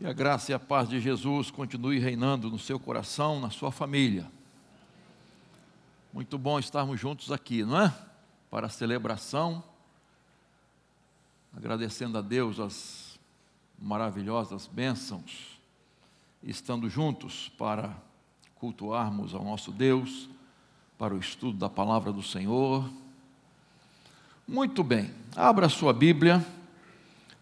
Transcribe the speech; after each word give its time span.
Que 0.00 0.06
a 0.06 0.14
graça 0.14 0.50
e 0.50 0.54
a 0.54 0.58
paz 0.58 0.88
de 0.88 0.98
Jesus 0.98 1.50
continue 1.50 1.98
reinando 1.98 2.48
no 2.48 2.58
seu 2.58 2.80
coração, 2.80 3.38
na 3.38 3.50
sua 3.50 3.70
família. 3.70 4.26
Muito 6.10 6.38
bom 6.38 6.58
estarmos 6.58 6.98
juntos 6.98 7.30
aqui, 7.30 7.62
não 7.64 7.78
é? 7.78 7.94
Para 8.50 8.68
a 8.68 8.70
celebração, 8.70 9.62
agradecendo 11.54 12.16
a 12.16 12.22
Deus 12.22 12.58
as 12.58 13.20
maravilhosas 13.78 14.66
bênçãos, 14.66 15.60
estando 16.42 16.88
juntos 16.88 17.50
para 17.58 17.94
cultuarmos 18.54 19.34
ao 19.34 19.44
nosso 19.44 19.70
Deus, 19.70 20.30
para 20.96 21.14
o 21.14 21.18
estudo 21.18 21.58
da 21.58 21.68
palavra 21.68 22.10
do 22.10 22.22
Senhor. 22.22 22.90
Muito 24.48 24.82
bem, 24.82 25.12
abra 25.36 25.68
sua 25.68 25.92
Bíblia 25.92 26.42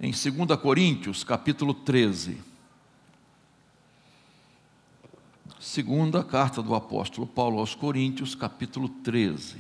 em 0.01 0.13
2 0.13 0.61
Coríntios, 0.61 1.25
capítulo 1.25 1.75
13. 1.75 2.41
Segunda 5.59 6.23
carta 6.23 6.63
do 6.63 6.73
apóstolo 6.75 7.27
Paulo 7.27 7.59
aos 7.59 7.75
Coríntios, 7.75 8.35
capítulo 8.35 8.89
13. 8.89 9.57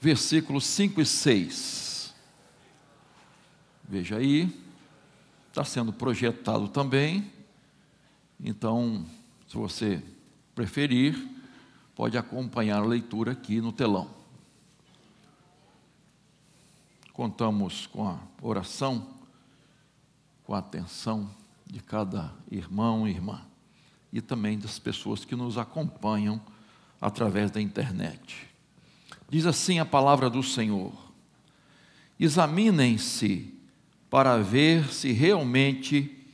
Versículos 0.00 0.66
5 0.66 1.00
e 1.00 1.06
6. 1.06 2.14
Veja 3.84 4.16
aí, 4.16 4.52
está 5.48 5.62
sendo 5.62 5.92
projetado 5.92 6.66
também. 6.68 7.39
Então, 8.42 9.04
se 9.46 9.56
você 9.56 10.02
preferir, 10.54 11.28
pode 11.94 12.16
acompanhar 12.16 12.78
a 12.78 12.86
leitura 12.86 13.32
aqui 13.32 13.60
no 13.60 13.72
telão. 13.72 14.10
Contamos 17.12 17.86
com 17.86 18.08
a 18.08 18.18
oração, 18.40 19.06
com 20.44 20.54
a 20.54 20.58
atenção 20.58 21.30
de 21.66 21.80
cada 21.80 22.32
irmão 22.50 23.06
e 23.06 23.10
irmã 23.10 23.42
e 24.12 24.20
também 24.20 24.58
das 24.58 24.78
pessoas 24.78 25.24
que 25.24 25.36
nos 25.36 25.58
acompanham 25.58 26.40
através 27.00 27.50
da 27.50 27.60
internet. 27.60 28.48
Diz 29.28 29.46
assim 29.46 29.78
a 29.78 29.84
palavra 29.84 30.30
do 30.30 30.42
Senhor: 30.42 30.92
Examinem-se 32.18 33.54
para 34.08 34.38
ver 34.38 34.92
se 34.92 35.12
realmente 35.12 36.26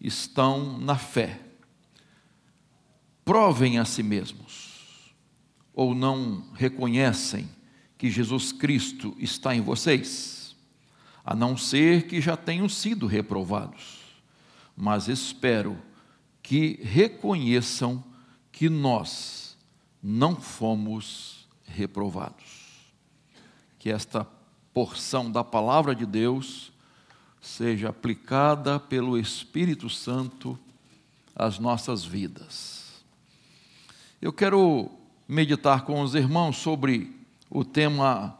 estão 0.00 0.78
na 0.78 0.96
fé. 0.96 1.43
Provem 3.24 3.78
a 3.78 3.84
si 3.84 4.02
mesmos 4.02 5.14
ou 5.72 5.94
não 5.94 6.44
reconhecem 6.54 7.48
que 7.98 8.10
Jesus 8.10 8.52
Cristo 8.52 9.16
está 9.18 9.54
em 9.54 9.60
vocês, 9.60 10.54
a 11.24 11.34
não 11.34 11.56
ser 11.56 12.06
que 12.06 12.20
já 12.20 12.36
tenham 12.36 12.68
sido 12.68 13.06
reprovados. 13.06 14.00
Mas 14.76 15.08
espero 15.08 15.78
que 16.42 16.78
reconheçam 16.82 18.04
que 18.52 18.68
nós 18.68 19.56
não 20.02 20.36
fomos 20.36 21.48
reprovados. 21.64 22.92
Que 23.78 23.90
esta 23.90 24.26
porção 24.72 25.30
da 25.30 25.42
palavra 25.42 25.94
de 25.94 26.04
Deus 26.04 26.72
seja 27.40 27.88
aplicada 27.88 28.78
pelo 28.78 29.18
Espírito 29.18 29.88
Santo 29.88 30.58
às 31.34 31.58
nossas 31.58 32.04
vidas. 32.04 32.83
Eu 34.24 34.32
quero 34.32 34.90
meditar 35.28 35.84
com 35.84 36.00
os 36.00 36.14
irmãos 36.14 36.56
sobre 36.56 37.14
o 37.50 37.62
tema 37.62 38.38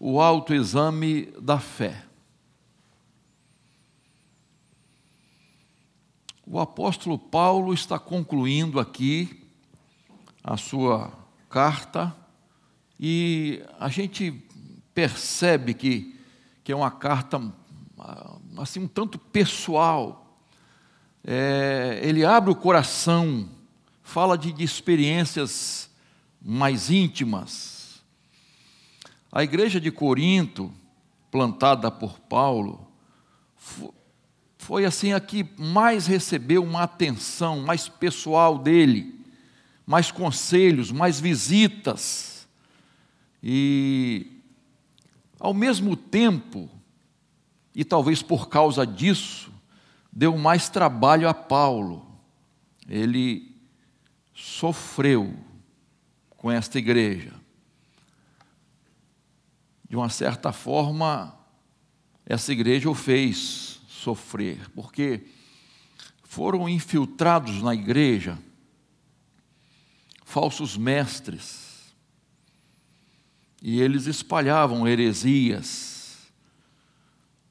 o 0.00 0.18
autoexame 0.18 1.26
da 1.38 1.58
fé. 1.58 2.02
O 6.46 6.58
apóstolo 6.58 7.18
Paulo 7.18 7.74
está 7.74 7.98
concluindo 7.98 8.80
aqui 8.80 9.46
a 10.42 10.56
sua 10.56 11.12
carta 11.50 12.16
e 12.98 13.62
a 13.78 13.90
gente 13.90 14.42
percebe 14.94 15.74
que, 15.74 16.18
que 16.64 16.72
é 16.72 16.74
uma 16.74 16.90
carta 16.90 17.38
assim 18.56 18.80
um 18.80 18.88
tanto 18.88 19.18
pessoal. 19.18 20.38
É, 21.22 22.00
ele 22.02 22.24
abre 22.24 22.50
o 22.50 22.56
coração, 22.56 23.46
fala 24.02 24.36
de, 24.36 24.52
de 24.52 24.64
experiências 24.64 25.90
mais 26.40 26.90
íntimas. 26.90 28.02
A 29.30 29.42
igreja 29.42 29.80
de 29.80 29.90
Corinto, 29.90 30.72
plantada 31.30 31.90
por 31.90 32.18
Paulo, 32.18 32.86
foi 34.58 34.84
assim 34.84 35.12
a 35.12 35.20
que 35.20 35.46
mais 35.58 36.06
recebeu 36.06 36.62
uma 36.62 36.82
atenção 36.82 37.60
mais 37.60 37.88
pessoal 37.88 38.58
dele, 38.58 39.18
mais 39.86 40.10
conselhos, 40.10 40.92
mais 40.92 41.18
visitas. 41.18 42.46
E, 43.42 44.40
ao 45.40 45.54
mesmo 45.54 45.96
tempo, 45.96 46.68
e 47.74 47.84
talvez 47.84 48.22
por 48.22 48.48
causa 48.48 48.86
disso, 48.86 49.50
deu 50.12 50.36
mais 50.36 50.68
trabalho 50.68 51.28
a 51.28 51.34
Paulo. 51.34 52.06
Ele 52.88 53.51
sofreu 54.34 55.36
com 56.30 56.50
esta 56.50 56.78
igreja. 56.78 57.32
De 59.88 59.96
uma 59.96 60.08
certa 60.08 60.52
forma, 60.52 61.38
essa 62.24 62.52
igreja 62.52 62.88
o 62.88 62.94
fez 62.94 63.80
sofrer, 63.88 64.68
porque 64.70 65.26
foram 66.24 66.68
infiltrados 66.68 67.62
na 67.62 67.74
igreja 67.74 68.38
falsos 70.24 70.78
mestres, 70.78 71.92
e 73.60 73.80
eles 73.80 74.06
espalhavam 74.06 74.88
heresias, 74.88 76.32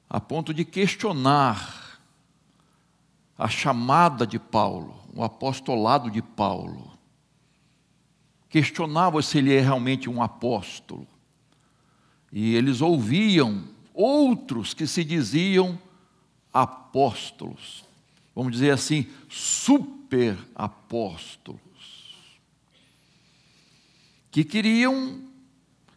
a 0.09 0.19
ponto 0.19 0.51
de 0.53 0.65
questionar 0.65 2.01
a 3.37 3.47
chamada 3.47 4.25
de 4.25 4.37
Paulo, 4.37 5.00
o 5.13 5.23
apostolado 5.23 6.09
de 6.09 6.21
Paulo 6.21 6.91
questionavam 8.49 9.21
se 9.21 9.37
ele 9.37 9.53
é 9.53 9.61
realmente 9.61 10.09
um 10.09 10.21
apóstolo. 10.21 11.07
E 12.31 12.55
eles 12.55 12.81
ouviam 12.81 13.63
outros 13.93 14.73
que 14.73 14.87
se 14.87 15.03
diziam 15.03 15.79
apóstolos, 16.53 17.85
vamos 18.35 18.51
dizer 18.53 18.71
assim, 18.71 19.07
super 19.29 20.37
apóstolos, 20.53 21.59
que 24.29 24.43
queriam 24.43 25.21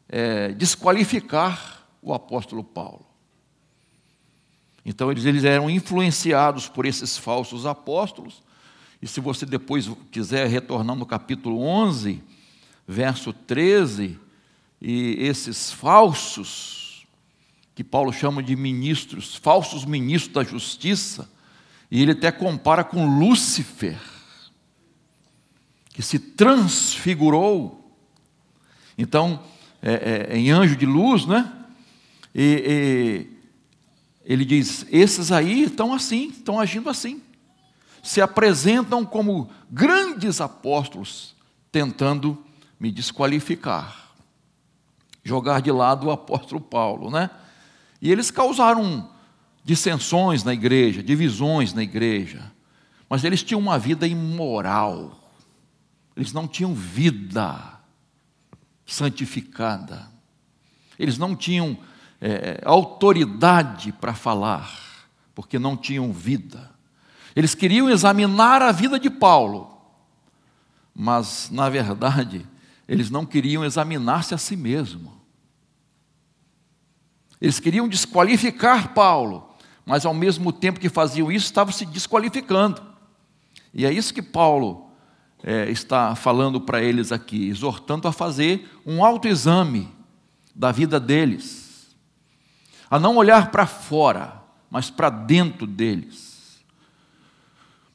é, 0.08 0.52
desqualificar 0.52 1.86
o 2.00 2.12
apóstolo 2.12 2.62
Paulo. 2.62 3.06
Então 4.84 5.10
eles, 5.10 5.24
eles 5.24 5.44
eram 5.44 5.70
influenciados 5.70 6.68
por 6.68 6.84
esses 6.84 7.16
falsos 7.16 7.64
apóstolos, 7.64 8.42
e 9.00 9.06
se 9.06 9.20
você 9.20 9.44
depois 9.44 9.90
quiser 10.10 10.48
retornar 10.48 10.96
no 10.96 11.06
capítulo 11.06 11.60
11, 11.60 12.22
verso 12.86 13.32
13, 13.32 14.18
e 14.80 15.16
esses 15.18 15.72
falsos, 15.72 17.06
que 17.74 17.82
Paulo 17.82 18.12
chama 18.12 18.42
de 18.42 18.54
ministros, 18.54 19.34
falsos 19.34 19.84
ministros 19.84 20.32
da 20.32 20.44
justiça, 20.44 21.30
e 21.90 22.02
ele 22.02 22.12
até 22.12 22.30
compara 22.32 22.84
com 22.84 23.18
Lúcifer, 23.18 23.98
que 25.90 26.02
se 26.02 26.18
transfigurou. 26.18 27.80
Então, 28.98 29.42
é, 29.80 30.28
é, 30.32 30.36
em 30.36 30.50
anjo 30.50 30.76
de 30.76 30.86
luz, 30.86 31.26
né? 31.26 31.52
E, 32.34 32.64
e, 32.66 33.34
ele 34.24 34.44
diz: 34.44 34.86
esses 34.90 35.30
aí 35.30 35.64
estão 35.64 35.92
assim, 35.92 36.28
estão 36.28 36.58
agindo 36.58 36.88
assim. 36.90 37.22
Se 38.04 38.20
apresentam 38.20 39.04
como 39.04 39.50
grandes 39.70 40.38
apóstolos, 40.38 41.34
tentando 41.72 42.44
me 42.78 42.92
desqualificar, 42.92 44.10
jogar 45.24 45.62
de 45.62 45.72
lado 45.72 46.06
o 46.06 46.10
apóstolo 46.10 46.60
Paulo, 46.60 47.10
né? 47.10 47.30
E 48.02 48.12
eles 48.12 48.30
causaram 48.30 49.10
dissensões 49.64 50.44
na 50.44 50.52
igreja, 50.52 51.02
divisões 51.02 51.72
na 51.72 51.82
igreja, 51.82 52.52
mas 53.08 53.24
eles 53.24 53.42
tinham 53.42 53.58
uma 53.58 53.78
vida 53.78 54.06
imoral, 54.06 55.18
eles 56.14 56.30
não 56.30 56.46
tinham 56.46 56.74
vida 56.74 57.80
santificada, 58.84 60.10
eles 60.98 61.16
não 61.16 61.34
tinham 61.34 61.78
é, 62.20 62.60
autoridade 62.66 63.92
para 63.92 64.12
falar, 64.12 65.08
porque 65.34 65.58
não 65.58 65.74
tinham 65.74 66.12
vida. 66.12 66.73
Eles 67.34 67.54
queriam 67.54 67.90
examinar 67.90 68.62
a 68.62 68.70
vida 68.70 68.98
de 68.98 69.10
Paulo, 69.10 69.76
mas, 70.94 71.50
na 71.50 71.68
verdade, 71.68 72.46
eles 72.86 73.10
não 73.10 73.26
queriam 73.26 73.64
examinar-se 73.64 74.34
a 74.34 74.38
si 74.38 74.56
mesmo. 74.56 75.12
Eles 77.40 77.58
queriam 77.58 77.88
desqualificar 77.88 78.94
Paulo, 78.94 79.50
mas 79.84 80.06
ao 80.06 80.14
mesmo 80.14 80.52
tempo 80.52 80.78
que 80.80 80.88
faziam 80.88 81.30
isso, 81.30 81.46
estavam 81.46 81.72
se 81.72 81.84
desqualificando. 81.84 82.80
E 83.72 83.84
é 83.84 83.92
isso 83.92 84.14
que 84.14 84.22
Paulo 84.22 84.88
é, 85.42 85.68
está 85.68 86.14
falando 86.14 86.60
para 86.60 86.82
eles 86.82 87.10
aqui, 87.10 87.48
exortando 87.48 88.06
a 88.06 88.12
fazer 88.12 88.70
um 88.86 89.04
autoexame 89.04 89.92
da 90.54 90.70
vida 90.70 91.00
deles, 91.00 91.94
a 92.88 92.98
não 92.98 93.16
olhar 93.16 93.50
para 93.50 93.66
fora, 93.66 94.40
mas 94.70 94.88
para 94.88 95.10
dentro 95.10 95.66
deles, 95.66 96.33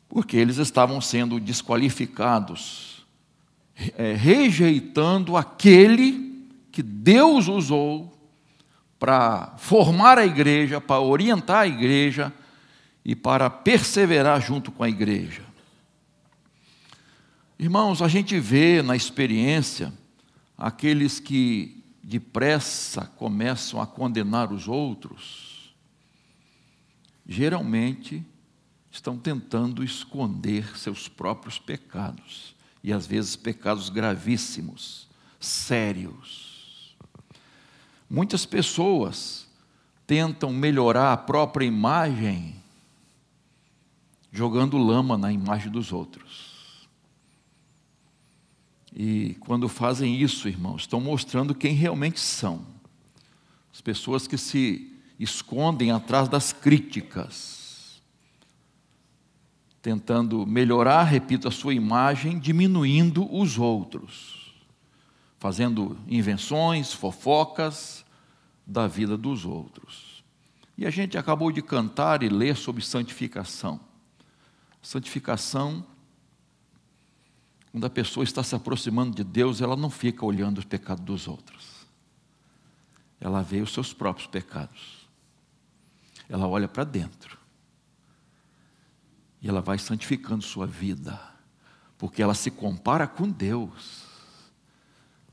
porque 0.09 0.35
eles 0.35 0.57
estavam 0.57 0.99
sendo 0.99 1.39
desqualificados, 1.39 3.05
é, 3.95 4.13
rejeitando 4.13 5.37
aquele 5.37 6.47
que 6.71 6.81
Deus 6.81 7.47
usou 7.47 8.17
para 8.97 9.53
formar 9.57 10.17
a 10.17 10.25
igreja, 10.25 10.81
para 10.81 10.99
orientar 10.99 11.61
a 11.61 11.67
igreja 11.67 12.33
e 13.05 13.15
para 13.15 13.49
perseverar 13.49 14.41
junto 14.41 14.71
com 14.71 14.83
a 14.83 14.89
igreja. 14.89 15.43
Irmãos, 17.57 18.01
a 18.01 18.07
gente 18.07 18.39
vê 18.39 18.81
na 18.81 18.95
experiência 18.95 19.93
aqueles 20.57 21.19
que 21.19 21.83
depressa 22.03 23.05
começam 23.05 23.79
a 23.79 23.85
condenar 23.85 24.51
os 24.51 24.67
outros, 24.67 25.73
geralmente 27.27 28.25
estão 28.91 29.17
tentando 29.17 29.83
esconder 29.83 30.77
seus 30.77 31.07
próprios 31.07 31.59
pecados, 31.59 32.55
e 32.83 32.91
às 32.91 33.05
vezes 33.05 33.35
pecados 33.35 33.89
gravíssimos, 33.89 35.07
sérios. 35.39 36.95
Muitas 38.09 38.45
pessoas 38.45 39.47
tentam 40.07 40.51
melhorar 40.51 41.13
a 41.13 41.17
própria 41.17 41.65
imagem 41.65 42.55
jogando 44.31 44.77
lama 44.77 45.17
na 45.17 45.31
imagem 45.31 45.71
dos 45.71 45.91
outros. 45.91 46.87
E 48.95 49.35
quando 49.41 49.69
fazem 49.69 50.19
isso, 50.19 50.47
irmãos, 50.47 50.81
estão 50.81 50.99
mostrando 50.99 51.53
quem 51.53 51.73
realmente 51.73 52.19
são. 52.19 52.65
As 53.71 53.81
pessoas 53.81 54.27
que 54.27 54.37
se 54.37 54.91
escondem 55.19 55.91
atrás 55.91 56.27
das 56.27 56.51
críticas, 56.51 57.58
tentando 59.81 60.45
melhorar, 60.45 61.03
repito, 61.03 61.47
a 61.47 61.51
sua 61.51 61.73
imagem, 61.73 62.37
diminuindo 62.37 63.33
os 63.33 63.57
outros, 63.57 64.53
fazendo 65.37 65.97
invenções, 66.07 66.93
fofocas 66.93 68.05
da 68.65 68.87
vida 68.87 69.17
dos 69.17 69.45
outros. 69.45 70.23
E 70.77 70.85
a 70.85 70.89
gente 70.89 71.17
acabou 71.17 71.51
de 71.51 71.61
cantar 71.61 72.23
e 72.23 72.29
ler 72.29 72.55
sobre 72.55 72.81
santificação. 72.81 73.79
Santificação 74.81 75.85
quando 77.71 77.85
a 77.85 77.89
pessoa 77.89 78.23
está 78.23 78.43
se 78.43 78.55
aproximando 78.55 79.15
de 79.15 79.23
Deus, 79.23 79.61
ela 79.61 79.75
não 79.75 79.89
fica 79.89 80.25
olhando 80.25 80.57
os 80.57 80.65
pecados 80.65 81.05
dos 81.05 81.27
outros. 81.27 81.87
Ela 83.19 83.41
vê 83.41 83.61
os 83.61 83.71
seus 83.71 83.93
próprios 83.93 84.27
pecados. 84.27 85.07
Ela 86.27 86.47
olha 86.47 86.67
para 86.67 86.83
dentro. 86.83 87.38
E 89.41 89.47
ela 89.47 89.61
vai 89.61 89.77
santificando 89.77 90.43
sua 90.43 90.65
vida. 90.65 91.19
Porque 91.97 92.21
ela 92.21 92.33
se 92.33 92.51
compara 92.51 93.07
com 93.07 93.29
Deus. 93.29 94.03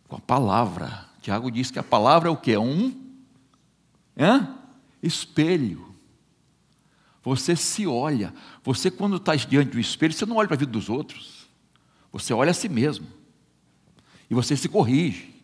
Com 0.08 0.17
a 0.17 0.20
palavra. 0.20 1.06
Tiago 1.20 1.50
diz 1.50 1.70
que 1.70 1.79
a 1.79 1.82
palavra 1.82 2.29
é 2.29 2.32
o 2.32 2.37
que? 2.37 2.53
É 2.53 2.58
um 2.58 3.06
é? 4.17 4.47
espelho. 5.03 5.94
Você 7.23 7.55
se 7.55 7.87
olha. 7.87 8.32
Você, 8.64 8.91
quando 8.91 9.17
está 9.17 9.35
diante 9.37 9.73
do 9.73 9.81
espelho, 9.81 10.12
você 10.12 10.25
não 10.25 10.37
olha 10.37 10.49
para 10.49 10.56
a 10.56 10.59
vida 10.59 10.73
dos 10.73 10.88
outros. 10.88 11.47
Você 12.12 12.32
olha 12.32 12.52
a 12.52 12.55
si 12.55 12.69
mesmo. 12.69 13.06
E 14.31 14.35
você 14.35 14.56
se 14.56 14.69
corrige. 14.69 15.35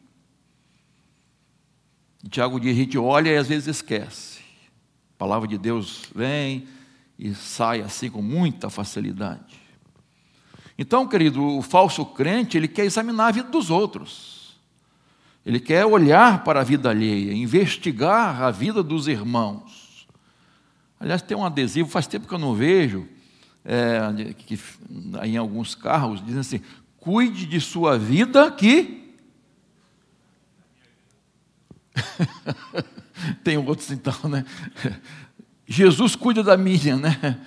Tiago 2.31 2.58
diz: 2.58 2.73
a 2.73 2.75
gente 2.75 2.97
olha 2.97 3.31
e 3.31 3.37
às 3.37 3.49
vezes 3.49 3.69
esquece. 3.69 4.41
A 5.15 5.19
palavra 5.19 5.47
de 5.47 5.58
Deus 5.58 6.08
vem 6.15 6.67
e 7.23 7.33
sai 7.37 7.83
assim 7.83 8.11
com 8.11 8.21
muita 8.21 8.69
facilidade. 8.69 9.63
Então, 10.77 11.07
querido, 11.07 11.41
o 11.41 11.63
falso 11.63 12.05
crente, 12.05 12.57
ele 12.57 12.67
quer 12.67 12.85
examinar 12.85 13.29
a 13.29 13.31
vida 13.31 13.49
dos 13.49 13.71
outros. 13.71 14.59
Ele 15.47 15.61
quer 15.61 15.87
olhar 15.87 16.43
para 16.43 16.61
a 16.61 16.65
vida 16.65 16.91
alheia, 16.91 17.33
investigar 17.33 18.43
a 18.43 18.51
vida 18.51 18.83
dos 18.83 19.07
irmãos. 19.07 20.09
Aliás, 20.99 21.23
tem 21.23 21.37
um 21.37 21.45
adesivo, 21.45 21.89
faz 21.89 22.09
tempo 22.09 22.27
que 22.27 22.35
eu 22.35 22.39
não 22.39 22.57
vejo, 22.57 23.09
é, 23.65 24.35
que, 24.37 24.59
em 25.23 25.37
alguns 25.37 25.77
carros, 25.77 26.25
dizem 26.25 26.41
assim: 26.41 26.61
cuide 26.99 27.47
de 27.47 27.61
sua 27.61 27.97
vida 27.97 28.51
que. 28.51 29.15
Tem 33.45 33.57
outros 33.57 33.91
então, 33.93 34.15
né? 34.29 34.45
Jesus 35.67 36.17
cuida 36.17 36.43
da 36.43 36.56
minha, 36.56 36.97
né? 36.97 37.41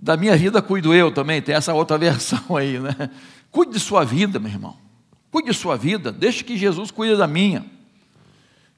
Da 0.00 0.16
minha 0.16 0.36
vida 0.36 0.62
cuido 0.62 0.94
eu 0.94 1.12
também, 1.12 1.42
tem 1.42 1.54
essa 1.54 1.74
outra 1.74 1.98
versão 1.98 2.56
aí, 2.56 2.78
né? 2.78 3.10
Cuide 3.50 3.72
de 3.72 3.80
sua 3.80 4.04
vida, 4.04 4.38
meu 4.38 4.50
irmão. 4.50 4.76
Cuide 5.30 5.50
de 5.50 5.56
sua 5.56 5.76
vida, 5.76 6.12
deixe 6.12 6.44
que 6.44 6.56
Jesus 6.56 6.90
cuide 6.90 7.16
da 7.16 7.26
minha. 7.26 7.64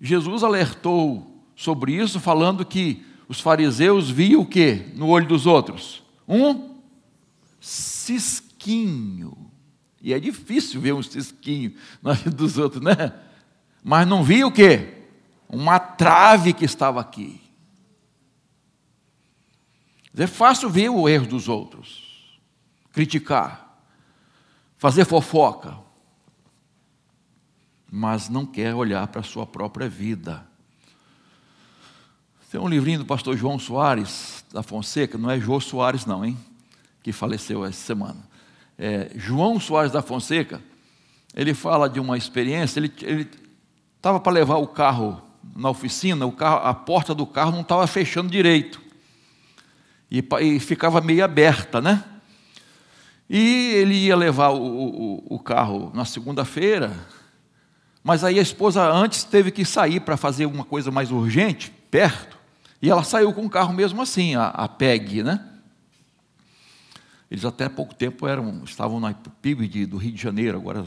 Jesus 0.01 0.43
alertou 0.43 1.45
sobre 1.55 1.93
isso, 1.93 2.19
falando 2.19 2.65
que 2.65 3.05
os 3.29 3.41
fariseus 3.41 4.09
viam 4.09 4.41
o 4.41 4.47
que 4.47 4.87
no 4.95 5.09
olho 5.09 5.27
dos 5.27 5.47
outros? 5.47 6.01
um 6.31 6.77
cisquinho. 7.61 9.51
E 10.01 10.15
é 10.15 10.21
difícil 10.21 10.81
ver 10.81 10.95
um 10.95 11.03
cisquinho 11.03 11.75
na 12.01 12.13
vida 12.13 12.31
dos 12.31 12.57
outros, 12.57 12.83
né? 12.83 13.13
Mas 13.83 14.07
não 14.07 14.23
vi 14.23 14.45
o 14.45 14.53
quê? 14.53 14.95
Uma 15.49 15.81
trave 15.81 16.53
que 16.53 16.65
estava 16.65 17.01
aqui. 17.01 17.41
É 20.21 20.27
fácil 20.27 20.69
ver 20.69 20.91
o 20.91 21.09
erro 21.09 21.27
dos 21.27 21.49
outros, 21.49 22.39
criticar, 22.93 23.83
fazer 24.77 25.07
fofoca, 25.07 25.79
mas 27.91 28.29
não 28.29 28.45
quer 28.45 28.75
olhar 28.75 29.07
para 29.07 29.23
a 29.23 29.25
sua 29.25 29.47
própria 29.47 29.89
vida. 29.89 30.47
Tem 32.51 32.61
um 32.61 32.69
livrinho 32.69 32.99
do 32.99 33.07
pastor 33.07 33.35
João 33.35 33.59
Soares 33.59 34.45
da 34.53 34.63
Fonseca, 34.63 35.17
não 35.17 35.31
é 35.31 35.41
João 35.41 35.59
Soares, 35.59 36.05
não, 36.05 36.23
hein? 36.23 36.37
Que 37.03 37.13
faleceu 37.13 37.65
essa 37.65 37.81
semana. 37.81 38.29
É 38.79 39.11
João 39.15 39.59
Soares 39.59 39.91
da 39.91 40.03
Fonseca, 40.03 40.61
ele 41.35 41.55
fala 41.55 41.89
de 41.89 41.99
uma 41.99 42.19
experiência, 42.19 42.79
ele 42.79 43.27
estava 43.97 44.21
para 44.21 44.33
levar 44.33 44.57
o 44.57 44.67
carro 44.67 45.23
na 45.57 45.71
oficina, 45.71 46.27
o 46.27 46.33
carro, 46.33 46.67
a 46.67 46.75
porta 46.75 47.15
do 47.15 47.27
carro 47.27 47.53
não 47.53 47.63
estava 47.63 47.87
fechando 47.87 48.31
direito. 48.31 48.90
E, 50.11 50.25
e, 50.41 50.59
ficava 50.59 51.01
meio 51.01 51.25
aberta, 51.25 51.81
né? 51.81 52.05
E 53.29 53.75
ele 53.75 53.95
ia 53.95 54.17
levar 54.17 54.49
o, 54.49 54.61
o, 54.61 55.37
o 55.37 55.39
carro 55.39 55.93
na 55.95 56.05
segunda-feira, 56.05 56.93
mas 58.03 58.25
aí 58.25 58.39
a 58.39 58.43
esposa 58.43 58.91
antes 58.91 59.23
teve 59.23 59.53
que 59.53 59.65
sair 59.65 60.01
para 60.01 60.17
fazer 60.17 60.47
uma 60.47 60.65
coisa 60.65 60.91
mais 60.91 61.13
urgente, 61.13 61.71
perto. 61.91 62.39
E 62.83 62.91
ela 62.91 63.05
saiu 63.05 63.33
com 63.33 63.45
o 63.45 63.51
carro 63.51 63.73
mesmo 63.73 64.03
assim, 64.03 64.35
a, 64.35 64.49
a 64.49 64.67
PEG, 64.67 65.23
né? 65.23 65.47
Eles 67.31 67.45
até 67.45 67.67
há 67.67 67.71
pouco 67.71 67.95
tempo 67.95 68.27
eram, 68.27 68.65
estavam 68.65 68.99
na 68.99 69.15
PIB 69.15 69.87
do 69.87 69.97
Rio 69.97 70.13
de 70.13 70.21
Janeiro, 70.21 70.59
agora 70.59 70.85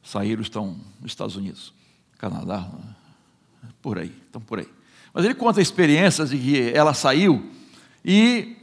saíram, 0.00 0.42
estão 0.42 0.76
nos 1.00 1.10
Estados 1.10 1.34
Unidos, 1.34 1.74
Canadá, 2.18 2.70
por 3.80 3.98
aí, 3.98 4.14
estão 4.26 4.40
por 4.40 4.60
aí. 4.60 4.68
Mas 5.12 5.24
ele 5.24 5.34
conta 5.34 5.60
experiências 5.60 6.30
de 6.30 6.38
que 6.38 6.70
ela 6.70 6.94
saiu 6.94 7.50
e 8.04 8.56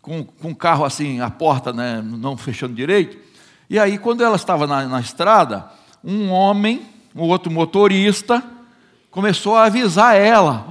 com, 0.00 0.24
com 0.24 0.50
o 0.50 0.56
carro 0.56 0.84
assim, 0.84 1.20
a 1.20 1.30
porta 1.30 1.72
né, 1.72 2.02
não 2.02 2.36
fechando 2.36 2.74
direito, 2.74 3.18
e 3.68 3.78
aí 3.78 3.98
quando 3.98 4.22
ela 4.22 4.36
estava 4.36 4.66
na, 4.66 4.86
na 4.86 5.00
estrada, 5.00 5.70
um 6.02 6.30
homem, 6.30 6.86
um 7.14 7.22
outro 7.22 7.50
motorista, 7.50 8.42
começou 9.10 9.56
a 9.56 9.64
avisar 9.64 10.16
ela, 10.16 10.66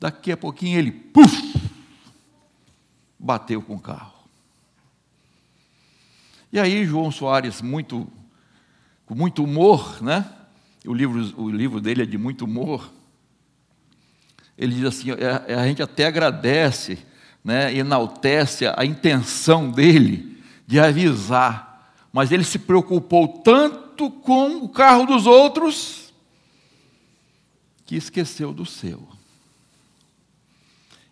Daqui 0.00 0.32
a 0.32 0.36
pouquinho 0.36 0.78
ele, 0.78 0.90
puf, 0.90 1.60
bateu 3.18 3.60
com 3.60 3.74
o 3.74 3.80
carro. 3.80 4.14
E 6.50 6.58
aí 6.58 6.86
João 6.86 7.10
Soares, 7.10 7.60
muito, 7.60 8.10
com 9.04 9.14
muito 9.14 9.44
humor, 9.44 10.02
né? 10.02 10.24
O 10.86 10.94
livro, 10.94 11.42
o 11.42 11.50
livro 11.50 11.80
dele 11.80 12.02
é 12.02 12.06
de 12.06 12.16
muito 12.16 12.44
humor. 12.44 12.90
Ele 14.56 14.74
diz 14.74 14.84
assim: 14.84 15.10
é, 15.12 15.52
é, 15.52 15.54
a 15.54 15.66
gente 15.66 15.82
até 15.82 16.06
agradece 16.06 16.98
né, 17.44 17.74
enaltece 17.74 18.66
a 18.66 18.84
intenção 18.84 19.70
dele 19.70 20.38
de 20.66 20.78
avisar, 20.78 21.94
mas 22.12 22.30
ele 22.30 22.44
se 22.44 22.58
preocupou 22.58 23.28
tanto 23.28 24.10
com 24.10 24.58
o 24.58 24.68
carro 24.68 25.06
dos 25.06 25.26
outros 25.26 26.12
que 27.84 27.96
esqueceu 27.96 28.52
do 28.52 28.64
seu. 28.64 29.08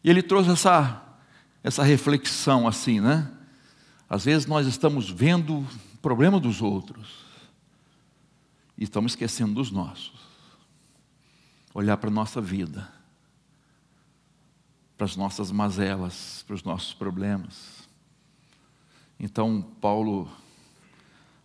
E 0.03 0.11
ele 0.11 0.23
trouxe 0.23 0.51
essa, 0.51 1.03
essa 1.63 1.83
reflexão 1.83 2.69
assim, 2.69 3.01
né? 3.01 3.29
Às 4.09 4.25
vezes 4.25 4.47
nós 4.47 4.67
estamos 4.67 5.11
vendo 5.11 5.59
o 5.59 5.99
problema 6.01 6.39
dos 6.39 6.63
outros 6.63 7.28
e 8.79 8.85
estamos 8.85 9.13
esquecendo 9.13 9.55
dos 9.55 9.71
nossos. 9.71 10.15
Olhar 11.75 11.99
para 11.99 12.09
a 12.09 12.13
nossa 12.13 12.41
vida 12.41 12.97
para 14.99 15.05
as 15.05 15.15
nossas 15.15 15.53
mazelas, 15.53 16.43
para 16.45 16.55
os 16.57 16.65
nossos 16.65 16.93
problemas. 16.93 17.89
Então, 19.19 19.63
Paulo 19.81 20.29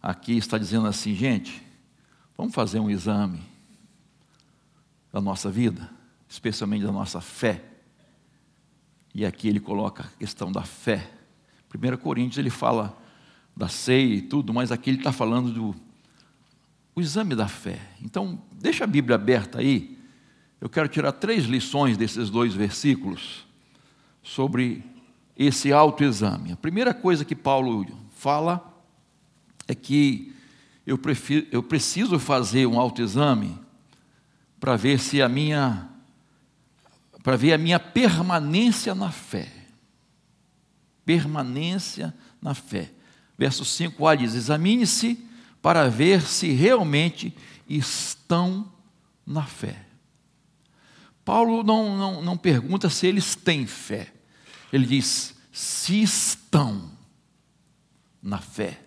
aqui 0.01 0.35
está 0.35 0.57
dizendo 0.57 0.87
assim, 0.87 1.13
gente, 1.13 1.61
vamos 2.35 2.55
fazer 2.55 2.79
um 2.79 2.89
exame 2.89 3.39
da 5.11 5.21
nossa 5.21 5.51
vida, 5.51 5.87
especialmente 6.27 6.83
da 6.83 6.91
nossa 6.91 7.21
fé. 7.21 7.63
E 9.13 9.23
aqui 9.23 9.47
ele 9.47 9.59
coloca 9.59 10.03
a 10.03 10.17
questão 10.17 10.51
da 10.51 10.63
fé. 10.63 11.11
1 11.73 11.97
Coríntios 11.97 12.39
ele 12.39 12.49
fala 12.49 12.97
da 13.55 13.69
ceia 13.69 14.15
e 14.15 14.21
tudo, 14.23 14.51
mas 14.51 14.71
aqui 14.71 14.89
ele 14.89 14.97
está 14.97 15.11
falando 15.11 15.51
do 15.53 15.75
o 16.95 17.01
exame 17.01 17.35
da 17.35 17.47
fé. 17.47 17.79
Então, 18.01 18.41
deixa 18.51 18.83
a 18.83 18.87
Bíblia 18.87 19.15
aberta 19.15 19.59
aí, 19.59 19.97
eu 20.61 20.69
quero 20.69 20.87
tirar 20.87 21.11
três 21.11 21.45
lições 21.45 21.97
desses 21.97 22.29
dois 22.29 22.53
versículos 22.53 23.45
sobre 24.21 24.83
esse 25.37 25.73
autoexame. 25.73 26.53
A 26.53 26.57
primeira 26.57 26.93
coisa 26.93 27.25
que 27.25 27.35
Paulo 27.35 27.85
fala 28.11 28.73
é 29.67 29.75
que 29.75 30.33
eu, 30.85 30.97
prefiro, 30.97 31.47
eu 31.51 31.61
preciso 31.61 32.17
fazer 32.19 32.65
um 32.65 32.79
autoexame 32.79 33.59
para 34.59 34.75
ver 34.75 34.99
se 34.99 35.21
a 35.21 35.27
minha 35.27 35.89
para 37.21 37.37
ver 37.37 37.53
a 37.53 37.57
minha 37.57 37.79
permanência 37.79 38.93
na 38.93 39.09
fé. 39.09 39.49
Permanência 41.05 42.13
na 42.41 42.53
fé. 42.53 42.91
Verso 43.37 43.63
5a 43.63 44.17
diz: 44.17 44.35
Examine-se 44.35 45.25
para 45.63 45.89
ver 45.89 46.21
se 46.21 46.51
realmente 46.51 47.33
estão 47.69 48.69
na 49.25 49.43
fé. 49.43 49.85
Paulo 51.23 51.63
não, 51.63 51.97
não, 51.97 52.21
não 52.21 52.37
pergunta 52.37 52.89
se 52.89 53.07
eles 53.07 53.33
têm 53.33 53.65
fé. 53.65 54.13
Ele 54.73 54.85
diz: 54.85 55.33
se 55.53 56.03
estão 56.03 56.91
na 58.21 58.39
fé. 58.39 58.81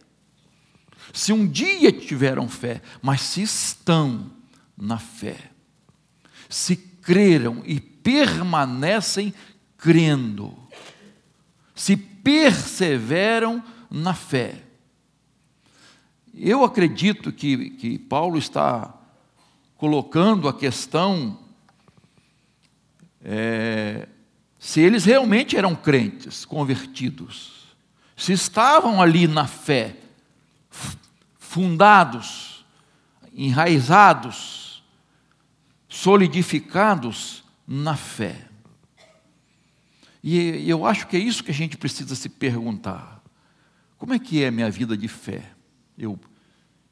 Se 1.14 1.33
um 1.33 1.49
dia 1.49 1.90
tiveram 1.90 2.47
fé, 2.47 2.83
mas 3.00 3.23
se 3.23 3.40
estão 3.40 4.30
na 4.76 4.99
fé. 4.99 5.50
Se 6.47 6.76
creram 6.76 7.62
e 7.64 7.80
permanecem 7.80 9.33
crendo. 9.78 10.54
Se 11.75 11.97
perseveram 11.97 13.64
na 13.90 14.12
fé. 14.12 14.65
Eu 16.38 16.62
acredito 16.62 17.33
que, 17.33 17.71
que 17.71 17.99
Paulo 17.99 18.37
está 18.37 18.95
colocando 19.78 20.49
a 20.49 20.52
questão 20.52 21.38
é, 23.25 24.07
se 24.59 24.81
eles 24.81 25.07
realmente 25.07 25.57
eram 25.57 25.75
crentes, 25.75 26.45
convertidos, 26.45 27.75
se 28.14 28.35
estavam 28.35 29.00
ali 29.00 29.26
na 29.26 29.47
fé, 29.47 29.97
fundados, 31.38 32.66
enraizados, 33.33 34.85
solidificados 35.88 37.43
na 37.66 37.97
fé. 37.97 38.47
E 40.23 40.69
eu 40.69 40.85
acho 40.85 41.07
que 41.07 41.16
é 41.16 41.21
isso 41.21 41.43
que 41.43 41.50
a 41.50 41.55
gente 41.55 41.78
precisa 41.78 42.14
se 42.14 42.28
perguntar. 42.28 43.23
Como 43.97 44.12
é 44.12 44.19
que 44.19 44.43
é 44.43 44.49
a 44.49 44.52
minha 44.52 44.71
vida 44.71 44.97
de 44.97 45.09
fé? 45.09 45.55
Eu, 45.98 46.18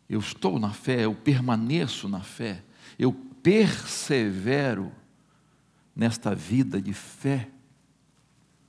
eu 0.08 0.18
estou 0.20 0.58
na 0.58 0.70
fé, 0.70 1.04
eu 1.04 1.14
permaneço 1.14 2.08
na 2.08 2.20
fé, 2.20 2.62
eu 2.98 3.12
persevero 3.42 4.90
nesta 5.94 6.34
vida 6.34 6.80
de 6.80 6.92
fé. 6.92 7.48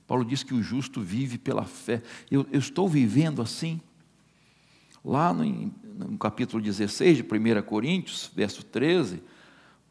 Paulo 0.06 0.24
diz 0.24 0.42
que 0.42 0.54
o 0.54 0.62
justo 0.62 1.00
vive 1.00 1.36
pela 1.38 1.64
fé. 1.64 2.02
Eu, 2.30 2.46
eu 2.52 2.60
estou 2.60 2.88
vivendo 2.88 3.42
assim. 3.42 3.80
Lá 5.04 5.32
no, 5.32 5.44
no, 5.44 6.18
capítulo 6.18 6.62
16 6.62 7.18
de 7.18 7.22
1 7.22 7.62
Coríntios, 7.62 8.30
verso 8.34 8.64
13, 8.64 9.22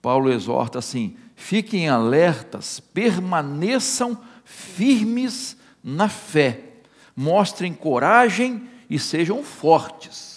Paulo 0.02 0.32
exorta 0.32 0.80
assim: 0.80 1.16
fiquem 1.36 1.90
alertas, 1.90 2.80
permaneçam 2.80 4.22
firmes 4.44 5.58
na 5.84 6.08
fé, 6.08 6.76
mostrem 7.16 7.74
coragem 7.74 8.70
e 8.90 9.00
sejam 9.00 9.44
fortes. 9.44 10.35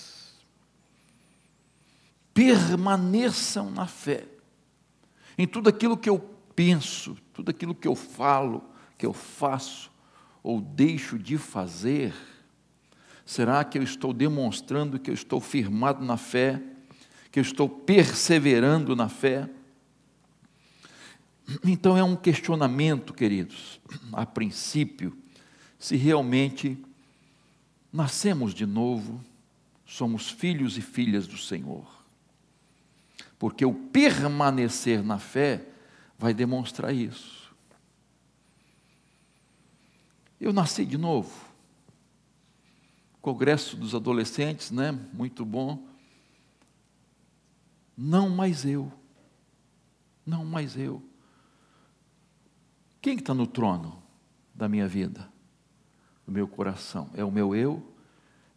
Permaneçam 2.39 3.69
na 3.69 3.89
fé. 3.89 4.25
Em 5.37 5.45
tudo 5.45 5.69
aquilo 5.69 5.97
que 5.97 6.09
eu 6.09 6.21
penso, 6.55 7.17
tudo 7.35 7.51
aquilo 7.51 7.75
que 7.75 7.89
eu 7.89 7.97
falo, 7.97 8.63
que 8.97 9.05
eu 9.05 9.13
faço 9.13 9.91
ou 10.41 10.61
deixo 10.61 11.19
de 11.19 11.37
fazer, 11.37 12.15
será 13.27 13.65
que 13.65 13.77
eu 13.77 13.83
estou 13.83 14.13
demonstrando 14.13 15.01
que 15.01 15.11
eu 15.11 15.15
estou 15.15 15.41
firmado 15.41 16.05
na 16.05 16.17
fé, 16.17 16.63
que 17.33 17.41
eu 17.41 17.43
estou 17.43 17.69
perseverando 17.69 18.95
na 18.95 19.09
fé? 19.09 19.51
Então 21.65 21.97
é 21.97 22.05
um 22.05 22.15
questionamento, 22.15 23.13
queridos, 23.13 23.81
a 24.13 24.25
princípio, 24.25 25.19
se 25.77 25.97
realmente 25.97 26.79
nascemos 27.93 28.55
de 28.55 28.65
novo, 28.65 29.25
somos 29.85 30.31
filhos 30.31 30.79
e 30.79 30.81
filhas 30.81 31.27
do 31.27 31.37
Senhor. 31.37 31.98
Porque 33.39 33.65
o 33.65 33.73
permanecer 33.73 35.03
na 35.03 35.19
fé 35.19 35.65
vai 36.19 36.35
demonstrar 36.35 36.93
isso. 36.93 37.55
Eu 40.41 40.53
nasci 40.53 40.85
de 40.85 40.99
novo. 40.99 41.47
Congresso 43.21 43.77
dos 43.77 43.95
adolescentes, 43.95 44.71
né? 44.71 44.93
Muito 45.13 45.45
bom. 45.45 45.87
Não 47.97 48.29
mais 48.29 48.65
eu. 48.65 48.93
Não 50.25 50.45
mais 50.45 50.77
eu. 50.77 51.03
Quem 53.01 53.17
está 53.17 53.33
no 53.33 53.47
trono 53.47 54.03
da 54.55 54.69
minha 54.69 54.87
vida? 54.87 55.29
Do 56.27 56.33
meu 56.33 56.47
coração? 56.47 57.11
É 57.15 57.25
o 57.25 57.31
meu 57.31 57.55
eu? 57.55 57.83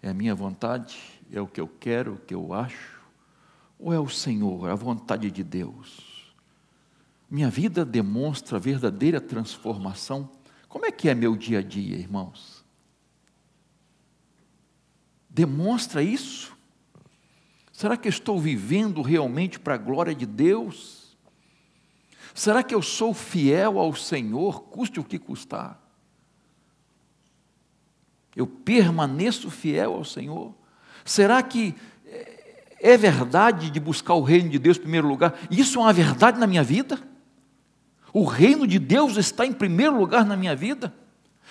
É 0.01 0.09
a 0.09 0.13
minha 0.13 0.33
vontade? 0.33 0.99
É 1.31 1.39
o 1.39 1.47
que 1.47 1.61
eu 1.61 1.67
quero, 1.67 2.15
o 2.15 2.17
que 2.17 2.33
eu 2.33 2.53
acho? 2.53 2.90
Ou 3.81 3.91
é 3.91 3.99
o 3.99 4.07
Senhor, 4.07 4.69
a 4.69 4.75
vontade 4.75 5.29
de 5.29 5.43
Deus? 5.43 6.11
minha 7.31 7.49
vida 7.49 7.85
demonstra 7.85 8.59
verdadeira 8.59 9.21
transformação? 9.21 10.29
Como 10.67 10.85
é 10.85 10.91
que 10.91 11.07
é 11.07 11.15
meu 11.15 11.33
dia 11.37 11.59
a 11.59 11.61
dia, 11.61 11.95
irmãos? 11.95 12.65
Demonstra 15.29 16.03
isso? 16.03 16.53
Será 17.71 17.95
que 17.95 18.09
estou 18.09 18.37
vivendo 18.37 19.01
realmente 19.01 19.57
para 19.57 19.75
a 19.75 19.77
glória 19.77 20.13
de 20.13 20.25
Deus? 20.25 21.17
Será 22.35 22.61
que 22.61 22.75
eu 22.75 22.81
sou 22.81 23.13
fiel 23.13 23.79
ao 23.79 23.95
Senhor, 23.95 24.63
custe 24.63 24.99
o 24.99 25.03
que 25.05 25.17
custar? 25.17 25.81
Eu 28.35 28.45
permaneço 28.45 29.49
fiel 29.49 29.93
ao 29.93 30.03
Senhor? 30.03 30.53
Será 31.05 31.41
que 31.41 31.75
é 32.81 32.97
verdade 32.97 33.69
de 33.69 33.79
buscar 33.79 34.15
o 34.15 34.21
reino 34.21 34.49
de 34.49 34.57
Deus 34.57 34.77
em 34.77 34.81
primeiro 34.81 35.07
lugar? 35.07 35.39
Isso 35.49 35.79
é 35.79 35.81
uma 35.81 35.93
verdade 35.93 36.39
na 36.39 36.47
minha 36.47 36.63
vida? 36.63 36.99
O 38.13 38.25
reino 38.25 38.67
de 38.67 38.79
Deus 38.79 39.15
está 39.17 39.45
em 39.45 39.53
primeiro 39.53 39.97
lugar 39.97 40.25
na 40.25 40.35
minha 40.35 40.55
vida. 40.55 40.93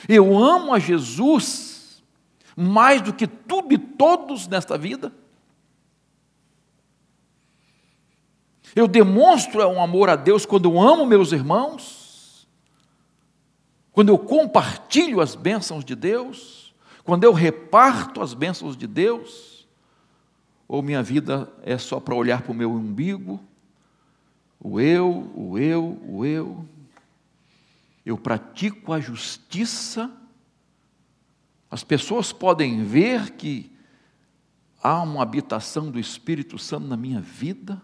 Eu 0.09 0.37
amo 0.37 0.75
a 0.75 0.79
Jesus 0.79 2.03
mais 2.57 3.01
do 3.01 3.13
que 3.13 3.27
tudo 3.27 3.73
e 3.73 3.79
todos 3.79 4.47
nesta 4.49 4.77
vida. 4.77 5.13
Eu 8.75 8.87
demonstro 8.87 9.67
um 9.69 9.83
amor 9.83 10.11
a 10.11 10.17
Deus 10.17 10.45
quando 10.45 10.69
eu 10.69 10.81
amo 10.81 11.07
meus 11.07 11.33
irmãos, 11.33 12.49
quando 13.93 14.11
eu 14.11 14.19
compartilho 14.19 15.21
as 15.21 15.35
bênçãos 15.35 15.85
de 15.85 15.95
Deus, 15.95 16.75
quando 17.05 17.25
eu 17.25 17.33
reparto 17.33 18.21
as 18.21 18.35
bênçãos 18.35 18.77
de 18.77 18.87
Deus, 18.87 19.60
ou 20.73 20.83
minha 20.83 21.03
vida 21.03 21.53
é 21.65 21.77
só 21.77 21.99
para 21.99 22.15
olhar 22.15 22.43
para 22.43 22.53
o 22.53 22.55
meu 22.55 22.71
umbigo, 22.71 23.45
o 24.61 24.79
eu, 24.79 25.33
o 25.35 25.59
eu, 25.59 26.01
o 26.07 26.25
eu. 26.25 26.65
eu 28.07 28.17
pratico 28.17 28.93
a 28.93 29.01
justiça, 29.01 30.09
as 31.69 31.83
pessoas 31.83 32.33
podem 32.33 32.85
ver 32.85 33.33
que 33.33 33.77
há 34.81 35.03
uma 35.03 35.25
habitação 35.25 35.91
do 35.91 35.99
Espírito 35.99 36.57
Santo 36.57 36.87
na 36.87 36.97
minha 36.97 37.21
vida. 37.21 37.83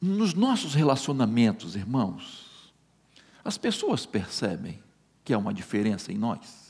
Nos 0.00 0.32
nossos 0.32 0.72
relacionamentos, 0.72 1.76
irmãos, 1.76 2.72
as 3.44 3.58
pessoas 3.58 4.06
percebem 4.06 4.82
que 5.22 5.34
há 5.34 5.38
uma 5.38 5.52
diferença 5.52 6.10
em 6.10 6.16
nós. 6.16 6.63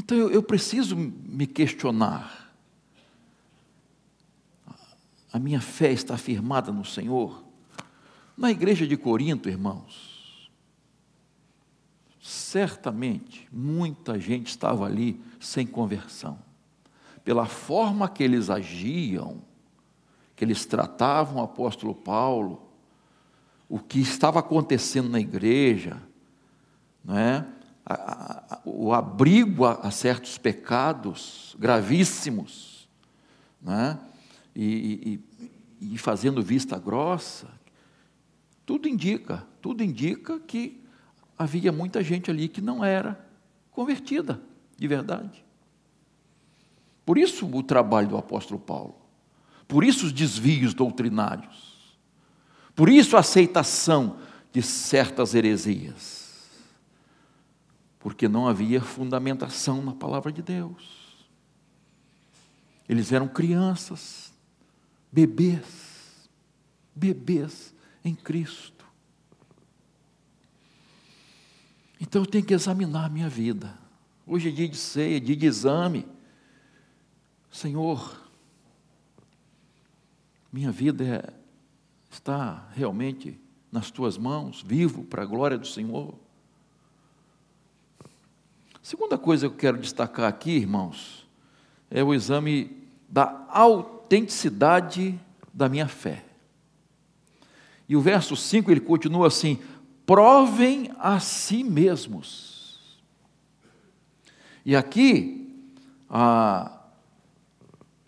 Então 0.00 0.16
eu, 0.16 0.30
eu 0.30 0.42
preciso 0.42 0.96
me 0.96 1.46
questionar. 1.46 2.50
A 5.30 5.38
minha 5.38 5.60
fé 5.60 5.92
está 5.92 6.16
firmada 6.16 6.72
no 6.72 6.86
Senhor? 6.86 7.44
Na 8.34 8.50
igreja 8.50 8.86
de 8.86 8.96
Corinto, 8.96 9.50
irmãos, 9.50 10.50
certamente 12.18 13.46
muita 13.52 14.18
gente 14.18 14.46
estava 14.46 14.86
ali 14.86 15.20
sem 15.38 15.66
conversão. 15.66 16.38
Pela 17.22 17.44
forma 17.44 18.08
que 18.08 18.22
eles 18.22 18.48
agiam, 18.48 19.42
que 20.34 20.42
eles 20.42 20.64
tratavam 20.64 21.42
o 21.42 21.44
apóstolo 21.44 21.94
Paulo, 21.94 22.70
o 23.68 23.78
que 23.78 24.00
estava 24.00 24.38
acontecendo 24.38 25.10
na 25.10 25.20
igreja, 25.20 26.00
não 27.04 27.18
é? 27.18 27.59
O 28.64 28.92
abrigo 28.92 29.64
a, 29.64 29.72
a, 29.74 29.90
certos 29.90 30.38
pecados 30.38 31.56
gravíssimos, 31.58 32.88
né? 33.60 33.98
e, 34.54 35.20
e, 35.80 35.94
e 35.94 35.98
fazendo 35.98 36.42
vista 36.42 36.78
grossa, 36.78 37.48
tudo 38.64 38.88
indica, 38.88 39.46
tudo 39.60 39.82
indica 39.82 40.38
que 40.38 40.82
havia 41.36 41.72
muita 41.72 42.02
gente 42.02 42.30
ali 42.30 42.48
que 42.48 42.60
não 42.60 42.84
era 42.84 43.26
convertida 43.70 44.40
de 44.76 44.86
verdade. 44.86 45.44
Por 47.04 47.18
isso 47.18 47.46
o 47.46 47.62
trabalho 47.62 48.08
do 48.08 48.16
apóstolo 48.16 48.60
Paulo, 48.60 48.94
por 49.66 49.82
isso 49.82 50.06
os 50.06 50.12
desvios 50.12 50.74
doutrinários, 50.74 51.98
por 52.74 52.88
isso 52.88 53.16
a 53.16 53.20
aceitação 53.20 54.18
de 54.52 54.62
certas 54.62 55.34
heresias 55.34 56.19
porque 58.00 58.26
não 58.26 58.48
havia 58.48 58.80
fundamentação 58.80 59.82
na 59.82 59.92
palavra 59.92 60.32
de 60.32 60.42
Deus. 60.42 61.28
Eles 62.88 63.12
eram 63.12 63.28
crianças, 63.28 64.32
bebês, 65.12 66.28
bebês 66.96 67.74
em 68.02 68.14
Cristo. 68.14 68.84
Então 72.00 72.22
eu 72.22 72.26
tenho 72.26 72.44
que 72.44 72.54
examinar 72.54 73.04
a 73.04 73.10
minha 73.10 73.28
vida. 73.28 73.78
Hoje 74.26 74.48
é 74.48 74.52
dia 74.52 74.68
de 74.68 74.76
ceia, 74.76 75.20
dia 75.20 75.36
de 75.36 75.46
exame. 75.46 76.08
Senhor, 77.50 78.28
minha 80.50 80.72
vida 80.72 81.04
é, 81.04 81.34
está 82.10 82.66
realmente 82.72 83.38
nas 83.70 83.90
tuas 83.90 84.16
mãos, 84.16 84.62
vivo 84.66 85.04
para 85.04 85.22
a 85.22 85.26
glória 85.26 85.58
do 85.58 85.66
Senhor. 85.66 86.18
Segunda 88.82 89.18
coisa 89.18 89.46
que 89.48 89.54
eu 89.54 89.58
quero 89.58 89.78
destacar 89.78 90.26
aqui, 90.26 90.52
irmãos, 90.52 91.26
é 91.90 92.02
o 92.02 92.14
exame 92.14 92.88
da 93.08 93.46
autenticidade 93.50 95.18
da 95.52 95.68
minha 95.68 95.86
fé. 95.86 96.24
E 97.88 97.94
o 97.94 98.00
verso 98.00 98.34
5 98.36 98.70
ele 98.70 98.80
continua 98.80 99.26
assim: 99.26 99.58
provem 100.06 100.90
a 100.98 101.20
si 101.20 101.62
mesmos. 101.62 103.00
E 104.64 104.74
aqui, 104.74 105.66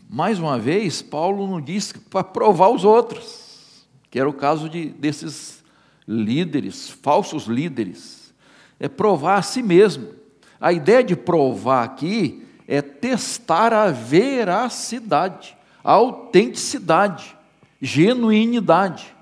mais 0.08 0.38
uma 0.38 0.58
vez, 0.58 1.02
Paulo 1.02 1.46
não 1.46 1.60
diz 1.60 1.92
para 1.92 2.24
provar 2.24 2.68
os 2.70 2.84
outros, 2.84 3.86
que 4.10 4.18
era 4.18 4.28
o 4.28 4.34
caso 4.34 4.68
de, 4.68 4.86
desses 4.86 5.62
líderes, 6.06 6.88
falsos 6.88 7.44
líderes, 7.44 8.32
é 8.78 8.88
provar 8.88 9.38
a 9.38 9.42
si 9.42 9.62
mesmo. 9.62 10.21
A 10.62 10.72
ideia 10.72 11.02
de 11.02 11.16
provar 11.16 11.82
aqui 11.82 12.46
é 12.68 12.80
testar 12.80 13.72
a 13.72 13.88
veracidade, 13.88 15.56
a 15.82 15.90
autenticidade, 15.90 17.36
genuinidade. 17.80 19.12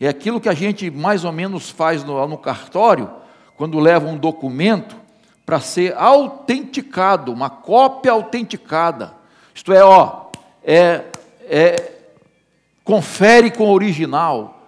É 0.00 0.08
aquilo 0.08 0.40
que 0.40 0.48
a 0.48 0.54
gente 0.54 0.90
mais 0.90 1.24
ou 1.24 1.30
menos 1.30 1.70
faz 1.70 2.02
no, 2.02 2.26
no 2.26 2.36
cartório, 2.36 3.08
quando 3.56 3.78
leva 3.78 4.08
um 4.08 4.16
documento 4.16 4.96
para 5.46 5.60
ser 5.60 5.96
autenticado, 5.96 7.32
uma 7.32 7.48
cópia 7.48 8.10
autenticada. 8.10 9.14
Isto 9.54 9.72
é, 9.72 9.84
ó, 9.84 10.26
é, 10.64 11.04
é, 11.42 11.92
confere 12.82 13.52
com 13.52 13.68
o 13.68 13.72
original. 13.72 14.66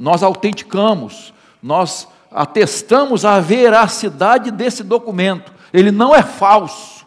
Nós 0.00 0.24
autenticamos, 0.24 1.32
nós 1.62 2.08
atestamos 2.30 3.24
a 3.24 3.40
veracidade 3.40 4.50
desse 4.50 4.82
documento. 4.82 5.52
Ele 5.72 5.90
não 5.90 6.14
é 6.14 6.22
falso. 6.22 7.06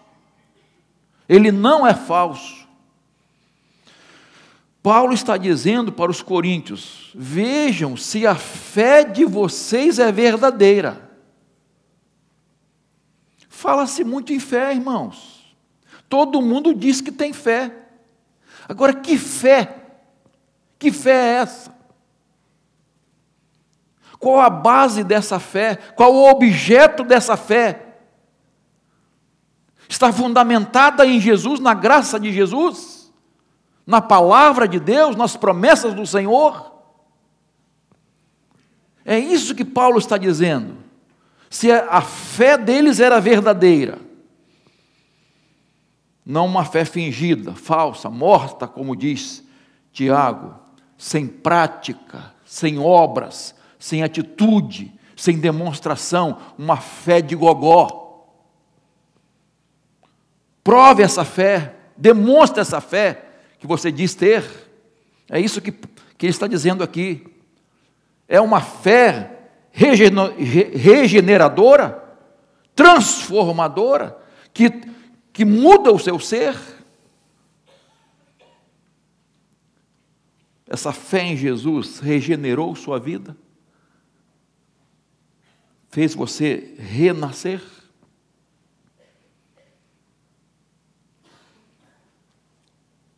Ele 1.28 1.52
não 1.52 1.88
é 1.88 1.94
falso. 1.94 2.64
Paulo 4.82 5.14
está 5.14 5.38
dizendo 5.38 5.92
para 5.92 6.12
os 6.12 6.22
coríntios: 6.22 7.12
vejam 7.16 7.96
se 7.96 8.28
a 8.28 8.36
fé 8.36 9.04
de 9.04 9.24
vocês 9.24 9.98
é 9.98 10.12
verdadeira. 10.12 11.10
Fala-se 13.48 14.04
muito 14.04 14.34
em 14.34 14.40
fé, 14.40 14.74
irmãos. 14.74 15.56
Todo 16.10 16.42
mundo 16.42 16.76
diz 16.76 17.00
que 17.00 17.12
tem 17.12 17.32
fé. 17.32 17.74
Agora, 18.68 18.94
que 18.94 19.18
fé? 19.18 19.84
Que 20.78 20.92
fé 20.92 21.12
é 21.12 21.34
essa? 21.36 21.73
Qual 24.24 24.40
a 24.40 24.50
base 24.50 25.04
dessa 25.04 25.38
fé? 25.38 25.76
Qual 25.76 26.14
o 26.14 26.32
objeto 26.32 27.04
dessa 27.04 27.36
fé? 27.36 27.98
Está 29.90 30.14
fundamentada 30.14 31.06
em 31.06 31.20
Jesus, 31.20 31.60
na 31.60 31.74
graça 31.74 32.18
de 32.18 32.32
Jesus? 32.32 33.12
Na 33.86 34.00
palavra 34.00 34.66
de 34.66 34.80
Deus, 34.80 35.18
nas 35.18 35.36
promessas 35.36 35.94
do 35.94 36.08
Senhor? 36.08 36.74
É 39.04 39.20
isso 39.20 39.54
que 39.54 39.66
Paulo 39.66 39.98
está 39.98 40.18
dizendo. 40.18 40.78
Se 41.50 41.70
a 41.70 42.00
fé 42.00 42.58
deles 42.58 43.02
era 43.02 43.20
verdadeira, 43.20 44.00
não 46.26 46.46
uma 46.46 46.64
fé 46.64 46.86
fingida, 46.86 47.54
falsa, 47.54 48.10
morta, 48.10 48.70
como 48.70 48.96
diz 48.96 49.44
Tiago, 49.92 50.56
sem 50.98 51.28
prática, 51.28 52.34
sem 52.46 52.80
obras, 52.80 53.54
sem 53.84 54.02
atitude, 54.02 54.98
sem 55.14 55.38
demonstração, 55.38 56.38
uma 56.58 56.78
fé 56.78 57.22
de 57.22 57.36
gogó. 57.36 58.26
Prove 60.64 61.04
essa 61.04 61.26
fé, 61.26 61.76
demonstre 61.98 62.62
essa 62.62 62.80
fé 62.80 63.26
que 63.60 63.68
você 63.68 63.92
diz 63.92 64.16
ter. 64.16 64.42
É 65.30 65.38
isso 65.38 65.60
que, 65.60 65.74
que 65.74 66.26
ele 66.26 66.30
está 66.30 66.48
dizendo 66.48 66.82
aqui. 66.82 67.28
É 68.26 68.40
uma 68.40 68.62
fé 68.62 69.50
regeneradora, 69.74 72.02
transformadora, 72.74 74.18
que, 74.54 74.70
que 75.34 75.44
muda 75.44 75.92
o 75.92 76.00
seu 76.00 76.18
ser. 76.22 76.56
Essa 80.70 80.94
fé 80.94 81.24
em 81.24 81.36
Jesus 81.36 82.00
regenerou 82.00 82.74
sua 82.78 82.98
vida? 82.98 83.36
Fez 85.94 86.16
você 86.16 86.74
renascer? 86.80 87.62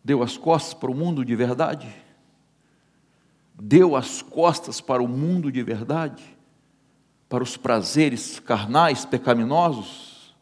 Deu 0.03 0.21
as 0.21 0.35
costas 0.35 0.73
para 0.73 0.91
o 0.91 0.93
mundo 0.93 1.23
de 1.23 1.33
verdade? 1.37 1.87
Deu 3.57 3.95
as 3.95 4.21
costas 4.21 4.81
para 4.81 5.01
o 5.01 5.07
mundo 5.07 5.49
de 5.49 5.63
verdade? 5.63 6.37
Para 7.29 7.41
os 7.41 7.55
prazeres 7.55 8.41
carnais, 8.41 9.05
pecaminosos? 9.05 10.35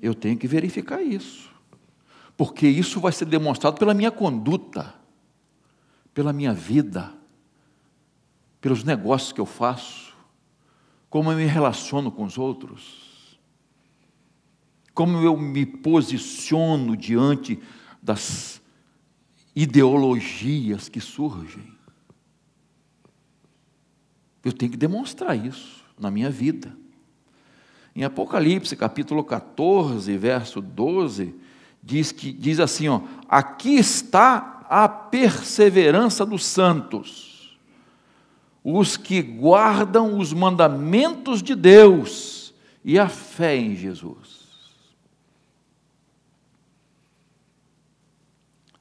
Eu 0.00 0.14
tenho 0.14 0.38
que 0.38 0.48
verificar 0.48 1.02
isso, 1.02 1.50
porque 2.38 2.66
isso 2.66 3.00
vai 3.00 3.12
ser 3.12 3.26
demonstrado 3.26 3.78
pela 3.78 3.92
minha 3.92 4.10
conduta, 4.10 4.94
pela 6.14 6.32
minha 6.32 6.54
vida 6.54 7.22
pelos 8.64 8.82
negócios 8.82 9.30
que 9.30 9.42
eu 9.42 9.44
faço, 9.44 10.14
como 11.10 11.30
eu 11.30 11.36
me 11.36 11.44
relaciono 11.44 12.10
com 12.10 12.24
os 12.24 12.38
outros. 12.38 13.38
como 14.94 15.18
eu 15.18 15.36
me 15.36 15.66
posiciono 15.66 16.96
diante 16.96 17.60
das 18.00 18.62
ideologias 19.54 20.88
que 20.88 21.00
surgem. 21.00 21.74
Eu 24.42 24.52
tenho 24.52 24.70
que 24.70 24.78
demonstrar 24.78 25.36
isso 25.36 25.84
na 25.98 26.10
minha 26.10 26.30
vida. 26.30 26.74
Em 27.94 28.02
Apocalipse, 28.04 28.74
capítulo 28.76 29.24
14, 29.24 30.16
verso 30.16 30.62
12, 30.62 31.34
diz 31.82 32.12
que 32.12 32.32
diz 32.32 32.60
assim, 32.60 32.88
ó: 32.88 33.02
Aqui 33.28 33.74
está 33.74 34.64
a 34.70 34.88
perseverança 34.88 36.24
dos 36.24 36.46
santos, 36.46 37.33
os 38.64 38.96
que 38.96 39.20
guardam 39.20 40.18
os 40.18 40.32
mandamentos 40.32 41.42
de 41.42 41.54
Deus 41.54 42.54
e 42.82 42.98
a 42.98 43.10
fé 43.10 43.54
em 43.54 43.76
Jesus. 43.76 44.42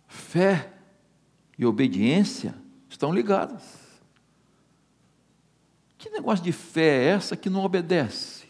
Fé 0.07 0.71
e 1.59 1.65
obediência 1.65 2.55
estão 2.89 3.13
ligadas. 3.13 3.83
Que 5.97 6.09
negócio 6.09 6.43
de 6.43 6.53
fé 6.53 7.03
é 7.03 7.07
essa 7.09 7.35
que 7.35 7.49
não 7.49 7.65
obedece? 7.65 8.45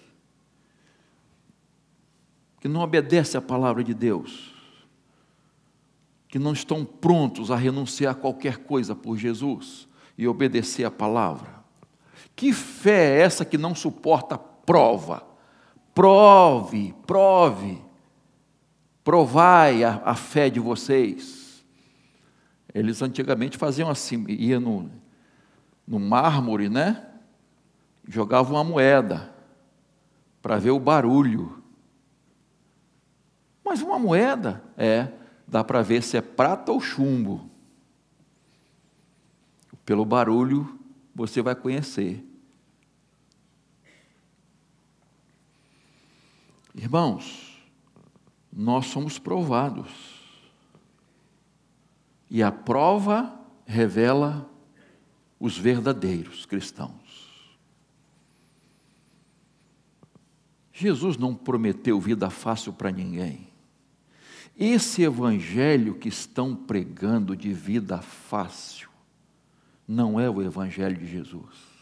Que 2.60 2.68
não 2.68 2.82
obedece 2.82 3.36
à 3.36 3.42
palavra 3.42 3.84
de 3.84 3.94
Deus? 3.94 4.54
Que 6.28 6.38
não 6.38 6.54
estão 6.54 6.86
prontos 6.86 7.50
a 7.50 7.56
renunciar 7.56 8.12
a 8.12 8.16
qualquer 8.16 8.60
coisa 8.60 8.96
por 8.96 9.18
Jesus 9.18 9.88
e 10.18 10.28
obedecer 10.28 10.86
à 10.86 10.92
palavra? 10.92 11.64
Que 12.36 12.52
fé 12.52 13.18
é 13.18 13.22
essa 13.22 13.46
que 13.46 13.58
não 13.58 13.76
suporta 13.76 14.38
prova? 14.38 15.24
Prove, 15.94 16.94
prove, 17.06 17.82
provai 19.04 19.84
a, 19.84 20.02
a 20.04 20.16
fé 20.16 20.50
de 20.50 20.60
vocês. 20.60 21.64
Eles 22.74 23.02
antigamente 23.02 23.58
faziam 23.58 23.90
assim, 23.90 24.26
ia 24.28 24.60
no, 24.60 24.90
no 25.88 26.00
mármore, 26.00 26.70
né? 26.70 27.10
jogava 28.08 28.52
uma 28.52 28.64
moeda 28.64 29.34
para 30.42 30.58
ver 30.58 30.72
o 30.72 30.80
barulho. 30.80 31.64
Mas 33.64 33.82
uma 33.82 33.98
moeda 33.98 34.62
é, 34.78 35.08
dá 35.48 35.64
para 35.64 35.82
ver 35.82 36.04
se 36.04 36.18
é 36.18 36.22
prata 36.22 36.72
ou 36.72 36.82
chumbo. 36.82 37.50
Pelo 39.86 40.06
barulho 40.06 40.80
você 41.14 41.42
vai 41.42 41.56
conhecer. 41.56 42.26
Irmãos, 46.74 47.62
nós 48.52 48.88
somos 48.88 49.20
provados. 49.20 49.92
E 52.30 52.42
a 52.42 52.52
prova 52.52 53.40
revela 53.66 54.50
os 55.40 55.58
verdadeiros 55.58 56.46
cristãos. 56.46 57.04
Jesus 60.72 61.18
não 61.18 61.36
prometeu 61.36 62.00
vida 62.00 62.30
fácil 62.32 62.74
para 62.74 62.92
ninguém. 62.92 63.48
Esse 64.58 65.04
evangelho 65.04 65.96
que 65.96 66.10
estão 66.10 66.56
pregando 66.56 67.36
de 67.36 67.54
vida 67.54 68.02
fácil 68.02 68.83
não 69.88 70.20
é 70.20 70.30
o 70.30 70.42
evangelho 70.42 70.98
de 70.98 71.06
Jesus. 71.06 71.74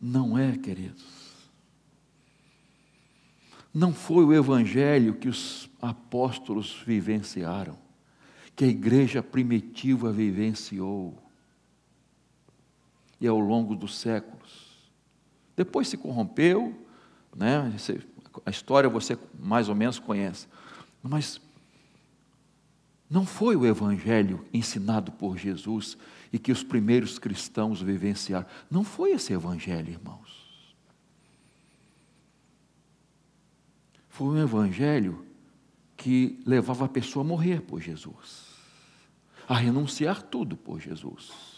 Não 0.00 0.36
é, 0.36 0.56
queridos. 0.56 1.22
Não 3.72 3.94
foi 3.94 4.24
o 4.24 4.34
evangelho 4.34 5.14
que 5.14 5.28
os 5.28 5.70
apóstolos 5.80 6.82
vivenciaram, 6.84 7.78
que 8.54 8.64
a 8.64 8.68
igreja 8.68 9.22
primitiva 9.22 10.12
vivenciou. 10.12 11.16
E 13.20 13.26
ao 13.26 13.38
longo 13.38 13.74
dos 13.74 13.96
séculos, 13.96 14.90
depois 15.56 15.88
se 15.88 15.96
corrompeu, 15.96 16.86
né? 17.34 17.72
a 18.44 18.50
história 18.50 18.90
você 18.90 19.16
mais 19.38 19.68
ou 19.68 19.74
menos 19.74 19.98
conhece. 19.98 20.48
Mas 21.02 21.40
não 23.12 23.26
foi 23.26 23.54
o 23.56 23.66
evangelho 23.66 24.44
ensinado 24.52 25.12
por 25.12 25.36
Jesus 25.36 25.96
e 26.32 26.38
que 26.38 26.50
os 26.50 26.62
primeiros 26.62 27.18
cristãos 27.18 27.82
vivenciaram. 27.82 28.46
Não 28.70 28.82
foi 28.82 29.12
esse 29.12 29.32
evangelho, 29.32 29.90
irmãos. 29.90 30.74
Foi 34.08 34.28
um 34.28 34.42
evangelho 34.42 35.24
que 35.96 36.40
levava 36.46 36.86
a 36.86 36.88
pessoa 36.88 37.24
a 37.24 37.28
morrer 37.28 37.62
por 37.62 37.80
Jesus, 37.80 38.48
a 39.48 39.56
renunciar 39.56 40.22
tudo 40.22 40.56
por 40.56 40.80
Jesus 40.80 41.52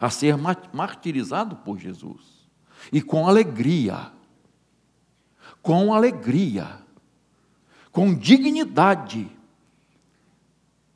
a 0.00 0.10
ser 0.10 0.36
martirizado 0.72 1.56
por 1.56 1.78
Jesus. 1.78 2.46
E 2.92 3.00
com 3.00 3.26
alegria, 3.26 4.12
com 5.62 5.92
alegria, 5.92 6.78
com 7.90 8.14
dignidade, 8.14 9.30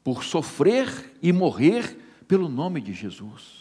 por 0.02 0.24
sofrer 0.24 1.16
e 1.22 1.32
morrer 1.32 1.96
pelo 2.26 2.48
nome 2.48 2.80
de 2.80 2.92
Jesus. 2.92 3.60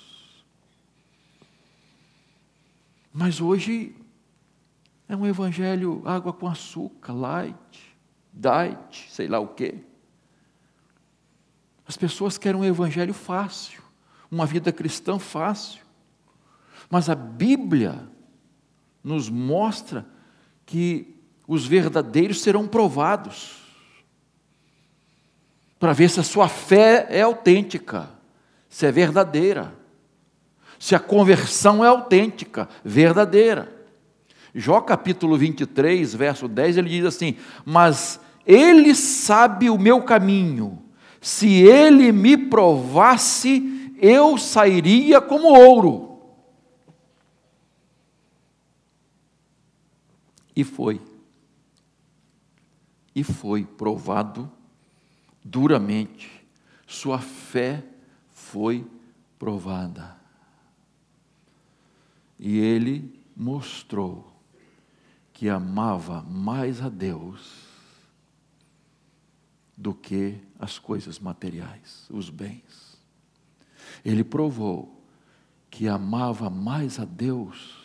Mas 3.13 3.41
hoje 3.41 3.95
é 5.07 5.15
um 5.15 5.25
evangelho 5.25 6.01
água 6.05 6.31
com 6.31 6.47
açúcar, 6.47 7.13
light, 7.13 7.97
diet, 8.33 9.07
sei 9.09 9.27
lá 9.27 9.39
o 9.39 9.47
quê. 9.47 9.75
As 11.87 11.97
pessoas 11.97 12.37
querem 12.37 12.61
um 12.61 12.65
evangelho 12.65 13.13
fácil 13.13 13.89
uma 14.31 14.45
vida 14.45 14.71
cristã 14.71 15.17
fácil. 15.17 15.81
Mas 16.89 17.09
a 17.09 17.15
Bíblia 17.15 18.07
nos 19.03 19.29
mostra 19.29 20.05
que 20.65 21.15
os 21.47 21.65
verdadeiros 21.65 22.41
serão 22.41 22.67
provados 22.67 23.57
para 25.79 25.93
ver 25.93 26.09
se 26.09 26.19
a 26.19 26.23
sua 26.23 26.49
fé 26.49 27.07
é 27.09 27.21
autêntica, 27.21 28.11
se 28.67 28.85
é 28.85 28.91
verdadeira, 28.91 29.73
se 30.77 30.93
a 30.93 30.99
conversão 30.99 31.83
é 31.83 31.87
autêntica, 31.87 32.67
verdadeira. 32.83 33.73
Jó 34.53 34.81
capítulo 34.81 35.37
23, 35.37 36.13
verso 36.13 36.47
10, 36.47 36.77
ele 36.77 36.89
diz 36.89 37.05
assim: 37.05 37.37
Mas 37.63 38.19
ele 38.45 38.93
sabe 38.93 39.69
o 39.69 39.77
meu 39.77 40.03
caminho, 40.03 40.83
se 41.21 41.61
ele 41.61 42.11
me 42.11 42.35
provasse, 42.35 43.93
eu 44.01 44.37
sairia 44.37 45.21
como 45.21 45.47
ouro. 45.47 46.19
E 50.53 50.63
foi. 50.63 50.99
E 53.15 53.23
foi 53.23 53.63
provado 53.63 54.51
duramente. 55.43 56.45
Sua 56.87 57.19
fé 57.19 57.83
foi 58.29 58.85
provada. 59.37 60.17
E 62.37 62.57
ele 62.57 63.21
mostrou 63.35 64.41
que 65.33 65.49
amava 65.49 66.21
mais 66.23 66.81
a 66.81 66.89
Deus 66.89 67.67
do 69.77 69.93
que 69.93 70.37
as 70.57 70.77
coisas 70.77 71.19
materiais, 71.19 72.07
os 72.09 72.29
bens 72.29 72.89
ele 74.03 74.23
provou 74.23 75.03
que 75.69 75.87
amava 75.87 76.49
mais 76.49 76.99
a 76.99 77.05
Deus 77.05 77.77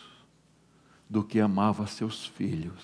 do 1.08 1.22
que 1.22 1.40
amava 1.40 1.86
seus 1.86 2.26
filhos, 2.26 2.82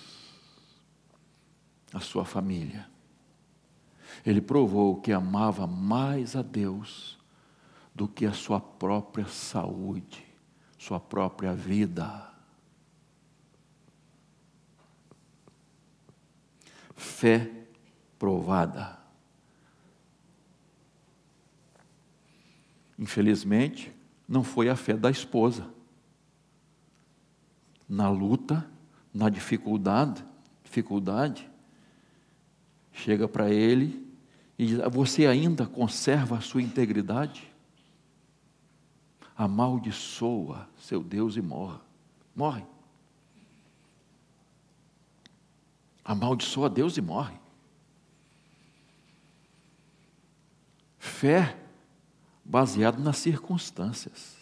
a 1.93 1.99
sua 1.99 2.23
família. 2.23 2.89
Ele 4.25 4.41
provou 4.41 4.99
que 4.99 5.11
amava 5.11 5.65
mais 5.65 6.35
a 6.35 6.41
Deus 6.41 7.17
do 7.93 8.07
que 8.07 8.25
a 8.25 8.33
sua 8.33 8.59
própria 8.59 9.27
saúde, 9.27 10.25
sua 10.77 10.99
própria 10.99 11.53
vida. 11.53 12.29
Fé 16.95 17.51
provada. 18.17 18.99
Infelizmente, 22.97 23.91
não 24.27 24.43
foi 24.43 24.69
a 24.69 24.75
fé 24.75 24.93
da 24.95 25.09
esposa. 25.09 25.67
Na 27.89 28.09
luta, 28.09 28.69
na 29.13 29.27
dificuldade, 29.27 30.23
dificuldade, 30.63 31.50
chega 32.91 33.27
para 33.27 33.49
ele 33.49 34.05
e 34.57 34.65
diz: 34.65 34.79
Você 34.91 35.25
ainda 35.25 35.65
conserva 35.65 36.37
a 36.37 36.41
sua 36.41 36.61
integridade? 36.61 37.51
Amaldiçoa 39.35 40.69
seu 40.77 41.01
Deus 41.01 41.35
e 41.35 41.41
morra. 41.41 41.81
Morre. 42.35 42.63
amaldiçoa 46.11 46.69
Deus 46.69 46.97
e 46.97 47.01
morre. 47.01 47.39
Fé 50.99 51.57
baseado 52.43 52.99
nas 52.99 53.17
circunstâncias. 53.17 54.35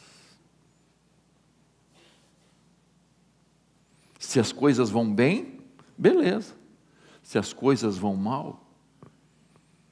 Se 4.17 4.39
as 4.39 4.51
coisas 4.51 4.89
vão 4.89 5.13
bem, 5.13 5.61
beleza. 5.97 6.55
Se 7.29 7.37
as 7.37 7.53
coisas 7.53 7.95
vão 7.95 8.15
mal, 8.15 8.59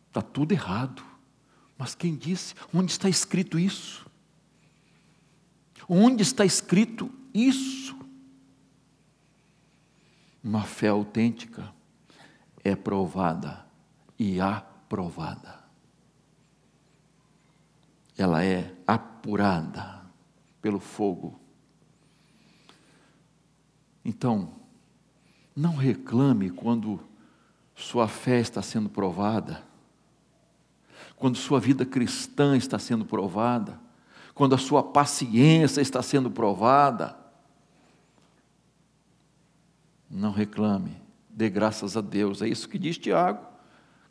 está 0.07 0.23
tudo 0.23 0.53
errado. 0.53 1.03
Mas 1.77 1.93
quem 1.93 2.15
disse? 2.15 2.55
Onde 2.73 2.91
está 2.91 3.07
escrito 3.07 3.59
isso? 3.59 4.09
Onde 5.87 6.23
está 6.23 6.43
escrito 6.43 7.11
isso? 7.31 7.95
Uma 10.43 10.63
fé 10.63 10.87
autêntica 10.87 11.71
é 12.63 12.75
provada 12.75 13.67
e 14.17 14.41
aprovada. 14.41 15.63
Ela 18.17 18.43
é 18.43 18.75
apurada 18.87 20.03
pelo 20.59 20.79
fogo. 20.79 21.39
Então, 24.03 24.55
não 25.55 25.75
reclame 25.75 26.49
quando 26.49 26.99
sua 27.77 28.07
fé 28.07 28.39
está 28.39 28.59
sendo 28.63 28.89
provada, 28.89 29.63
quando 31.15 31.37
sua 31.37 31.59
vida 31.59 31.85
cristã 31.85 32.57
está 32.57 32.79
sendo 32.79 33.05
provada, 33.05 33.79
quando 34.33 34.55
a 34.55 34.57
sua 34.57 34.81
paciência 34.81 35.79
está 35.79 36.01
sendo 36.01 36.29
provada. 36.31 37.15
Não 40.09 40.31
reclame, 40.31 40.97
dê 41.29 41.49
graças 41.49 41.95
a 41.95 42.01
Deus. 42.01 42.41
É 42.41 42.47
isso 42.47 42.67
que 42.67 42.79
diz 42.79 42.97
Tiago, 42.97 43.45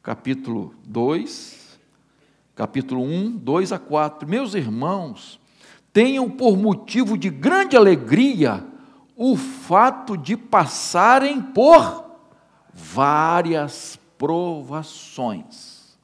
capítulo 0.01 0.73
2, 0.85 1.79
capítulo 2.55 3.03
1, 3.03 3.37
2 3.37 3.73
a 3.73 3.79
4. 3.81 4.29
Meus 4.29 4.55
irmãos, 4.55 5.41
tenham 5.93 6.31
por 6.31 6.57
motivo 6.57 7.19
de 7.19 7.31
grande 7.31 7.77
alegria 7.77 8.65
o 9.17 9.37
fato 9.37 10.17
de 10.17 10.37
passarem 10.37 11.43
por 11.43 12.06
várias 12.77 13.99
provações, 14.19 15.97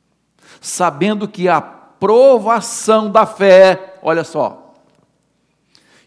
sabendo 0.58 1.28
que 1.28 1.46
a 1.46 1.60
provação 1.60 3.10
da 3.10 3.26
fé, 3.26 3.98
olha 4.02 4.24
só, 4.24 4.72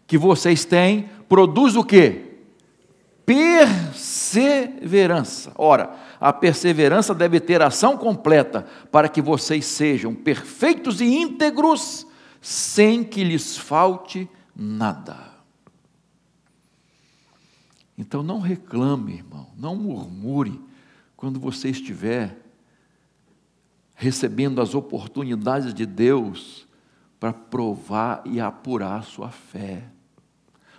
que 0.08 0.18
vocês 0.18 0.64
têm, 0.64 1.08
produz 1.28 1.76
o 1.76 1.84
quê? 1.84 2.40
Perseverança. 3.24 5.52
Ora, 5.56 5.94
a 6.20 6.32
perseverança 6.32 7.14
deve 7.14 7.38
ter 7.38 7.62
ação 7.62 7.96
completa 7.96 8.66
para 8.90 9.08
que 9.08 9.22
vocês 9.22 9.64
sejam 9.66 10.12
perfeitos 10.14 11.00
e 11.00 11.04
íntegros, 11.04 12.04
sem 12.40 13.04
que 13.04 13.22
lhes 13.22 13.56
falte 13.56 14.28
nada. 14.54 15.35
Então 17.96 18.22
não 18.22 18.40
reclame, 18.40 19.14
irmão, 19.14 19.50
não 19.56 19.74
murmure 19.74 20.60
quando 21.16 21.40
você 21.40 21.70
estiver 21.70 22.42
recebendo 23.94 24.60
as 24.60 24.74
oportunidades 24.74 25.72
de 25.72 25.86
Deus 25.86 26.66
para 27.18 27.32
provar 27.32 28.22
e 28.26 28.38
apurar 28.38 29.02
sua 29.02 29.30
fé, 29.30 29.88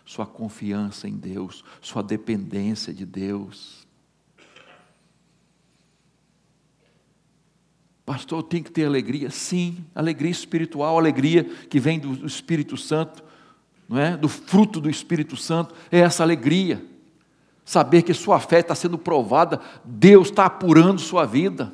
sua 0.06 0.26
confiança 0.26 1.08
em 1.08 1.16
Deus, 1.16 1.64
sua 1.82 2.04
dependência 2.04 2.94
de 2.94 3.06
Deus. 3.06 3.88
Pastor, 8.06 8.44
tem 8.44 8.62
que 8.64 8.72
ter 8.72 8.86
alegria? 8.86 9.32
Sim, 9.32 9.84
alegria 9.94 10.32
espiritual, 10.32 10.98
alegria 10.98 11.44
que 11.44 11.80
vem 11.80 12.00
do 12.00 12.26
Espírito 12.26 12.78
Santo, 12.78 13.24
não 13.90 13.98
é? 13.98 14.16
Do 14.16 14.30
fruto 14.30 14.80
do 14.80 14.90
Espírito 14.90 15.36
Santo, 15.36 15.74
é 15.92 16.00
essa 16.00 16.22
alegria. 16.22 16.86
Saber 17.68 18.02
que 18.04 18.14
sua 18.14 18.40
fé 18.40 18.62
está 18.62 18.74
sendo 18.74 18.98
provada, 18.98 19.60
Deus 19.84 20.30
está 20.30 20.46
apurando 20.46 21.02
sua 21.02 21.26
vida 21.26 21.74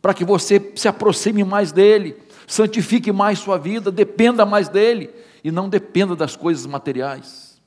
para 0.00 0.14
que 0.14 0.24
você 0.24 0.72
se 0.74 0.88
aproxime 0.88 1.44
mais 1.44 1.72
dele, 1.72 2.16
santifique 2.46 3.12
mais 3.12 3.38
sua 3.38 3.58
vida, 3.58 3.92
dependa 3.92 4.46
mais 4.46 4.70
dele 4.70 5.10
e 5.44 5.50
não 5.50 5.68
dependa 5.68 6.16
das 6.16 6.36
coisas 6.36 6.64
materiais. 6.64 7.60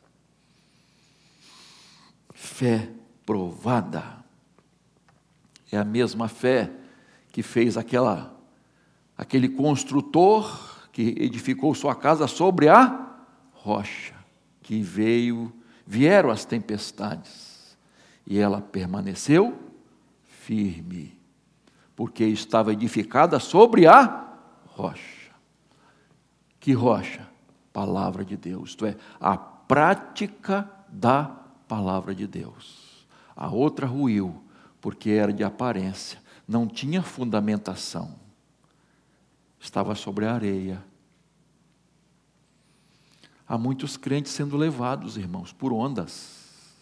Fé 2.33 2.89
provada 3.23 4.25
é 5.71 5.77
a 5.77 5.85
mesma 5.85 6.27
fé 6.27 6.71
que 7.31 7.43
fez 7.43 7.77
aquela 7.77 8.35
aquele 9.15 9.47
construtor 9.47 10.87
que 10.91 11.13
edificou 11.19 11.75
sua 11.75 11.93
casa 11.93 12.25
sobre 12.25 12.67
a 12.67 13.15
rocha, 13.53 14.15
que 14.63 14.81
veio 14.81 15.53
vieram 15.89 16.29
as 16.29 16.45
tempestades 16.45 17.75
e 18.23 18.37
ela 18.37 18.61
permaneceu 18.61 19.57
firme 20.23 21.17
porque 21.95 22.23
estava 22.25 22.71
edificada 22.71 23.39
sobre 23.39 23.87
a 23.87 24.37
rocha. 24.67 25.31
Que 26.59 26.73
rocha? 26.73 27.27
Palavra 27.73 28.23
de 28.23 28.37
Deus, 28.37 28.69
isto 28.69 28.85
é, 28.85 28.95
a 29.19 29.35
prática 29.35 30.69
da 30.87 31.23
palavra 31.67 32.13
de 32.13 32.27
Deus. 32.27 33.07
A 33.35 33.49
outra 33.49 33.87
ruiu, 33.87 34.43
porque 34.79 35.09
era 35.09 35.33
de 35.33 35.43
aparência, 35.43 36.21
não 36.47 36.67
tinha 36.67 37.01
fundamentação, 37.01 38.13
estava 39.59 39.95
sobre 39.95 40.27
a 40.27 40.35
areia. 40.35 40.83
Há 43.49 43.57
muitos 43.57 43.97
crentes 43.97 44.31
sendo 44.31 44.55
levados, 44.55 45.17
irmãos, 45.17 45.51
por 45.51 45.73
ondas, 45.73 46.77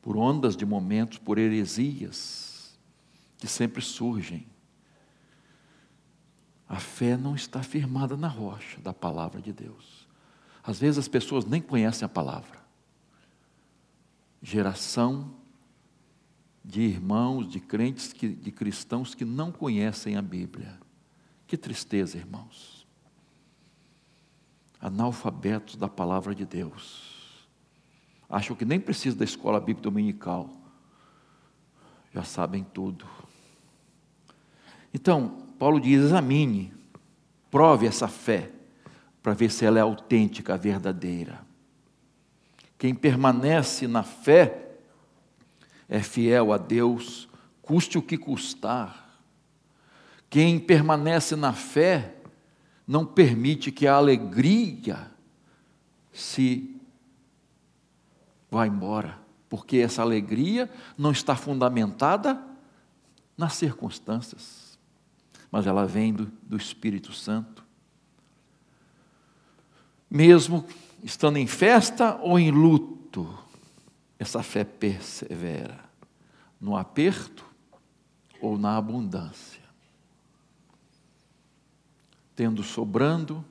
por 0.00 0.16
ondas 0.16 0.56
de 0.56 0.64
momentos, 0.64 1.18
por 1.18 1.36
heresias 1.36 2.78
que 3.38 3.48
sempre 3.48 3.82
surgem. 3.82 4.46
A 6.68 6.78
fé 6.78 7.16
não 7.16 7.34
está 7.34 7.60
firmada 7.60 8.16
na 8.16 8.28
rocha 8.28 8.80
da 8.80 8.94
palavra 8.94 9.42
de 9.42 9.52
Deus. 9.52 10.06
Às 10.62 10.78
vezes 10.78 10.98
as 10.98 11.08
pessoas 11.08 11.44
nem 11.44 11.60
conhecem 11.60 12.06
a 12.06 12.08
palavra. 12.08 12.62
Geração 14.40 15.34
de 16.64 16.82
irmãos, 16.82 17.48
de 17.48 17.58
crentes, 17.58 18.14
de 18.14 18.52
cristãos 18.52 19.12
que 19.12 19.24
não 19.24 19.50
conhecem 19.50 20.14
a 20.16 20.22
Bíblia. 20.22 20.78
Que 21.48 21.56
tristeza, 21.56 22.16
irmãos. 22.16 22.81
Analfabetos 24.82 25.76
da 25.76 25.88
palavra 25.88 26.34
de 26.34 26.44
Deus. 26.44 27.48
Acham 28.28 28.56
que 28.56 28.64
nem 28.64 28.80
precisa 28.80 29.16
da 29.16 29.24
escola 29.24 29.60
bíblica 29.60 29.82
dominical. 29.82 30.50
Já 32.12 32.24
sabem 32.24 32.64
tudo. 32.64 33.06
Então, 34.92 35.46
Paulo 35.56 35.78
diz: 35.78 36.02
examine, 36.02 36.72
prove 37.48 37.86
essa 37.86 38.08
fé, 38.08 38.50
para 39.22 39.34
ver 39.34 39.52
se 39.52 39.64
ela 39.64 39.78
é 39.78 39.82
autêntica, 39.82 40.56
verdadeira. 40.56 41.40
Quem 42.76 42.92
permanece 42.92 43.86
na 43.86 44.02
fé 44.02 44.72
é 45.88 46.02
fiel 46.02 46.52
a 46.52 46.58
Deus, 46.58 47.28
custe 47.60 47.98
o 47.98 48.02
que 48.02 48.18
custar. 48.18 49.20
Quem 50.28 50.58
permanece 50.58 51.36
na 51.36 51.52
fé 51.52 52.16
não 52.92 53.06
permite 53.06 53.72
que 53.72 53.86
a 53.86 53.94
alegria 53.94 55.10
se 56.12 56.76
vá 58.50 58.66
embora, 58.66 59.18
porque 59.48 59.78
essa 59.78 60.02
alegria 60.02 60.70
não 60.96 61.10
está 61.10 61.34
fundamentada 61.34 62.40
nas 63.36 63.54
circunstâncias 63.54 64.62
mas 65.52 65.66
ela 65.66 65.86
vem 65.86 66.14
do, 66.14 66.32
do 66.42 66.56
Espírito 66.56 67.12
Santo. 67.12 67.62
Mesmo 70.10 70.66
estando 71.04 71.36
em 71.36 71.46
festa 71.46 72.16
ou 72.22 72.38
em 72.38 72.50
luto, 72.50 73.38
essa 74.18 74.42
fé 74.42 74.64
persevera 74.64 75.78
no 76.58 76.74
aperto 76.74 77.44
ou 78.40 78.56
na 78.56 78.78
abundância, 78.78 79.61
tendo 82.42 82.64
sobrando 82.64 83.44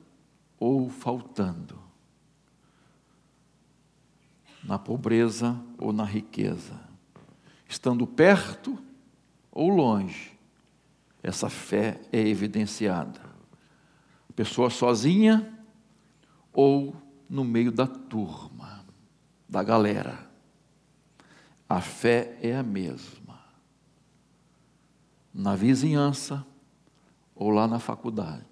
ou 0.60 0.90
faltando, 0.90 1.78
na 4.62 4.78
pobreza 4.78 5.58
ou 5.78 5.94
na 5.94 6.04
riqueza, 6.04 6.78
estando 7.66 8.06
perto 8.06 8.78
ou 9.50 9.70
longe, 9.70 10.38
essa 11.22 11.48
fé 11.48 12.02
é 12.12 12.20
evidenciada. 12.20 13.22
Pessoa 14.36 14.68
sozinha 14.68 15.58
ou 16.52 16.94
no 17.30 17.44
meio 17.44 17.72
da 17.72 17.86
turma, 17.86 18.84
da 19.48 19.62
galera. 19.62 20.30
a 21.66 21.80
fé 21.80 22.38
é 22.42 22.54
a 22.54 22.62
mesma. 22.62 23.40
Na 25.32 25.56
vizinhança 25.56 26.44
ou 27.34 27.48
lá 27.48 27.66
na 27.66 27.78
faculdade. 27.78 28.51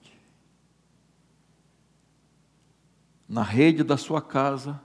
Na 3.31 3.45
rede 3.45 3.85
da 3.85 3.97
sua 3.97 4.21
casa 4.21 4.81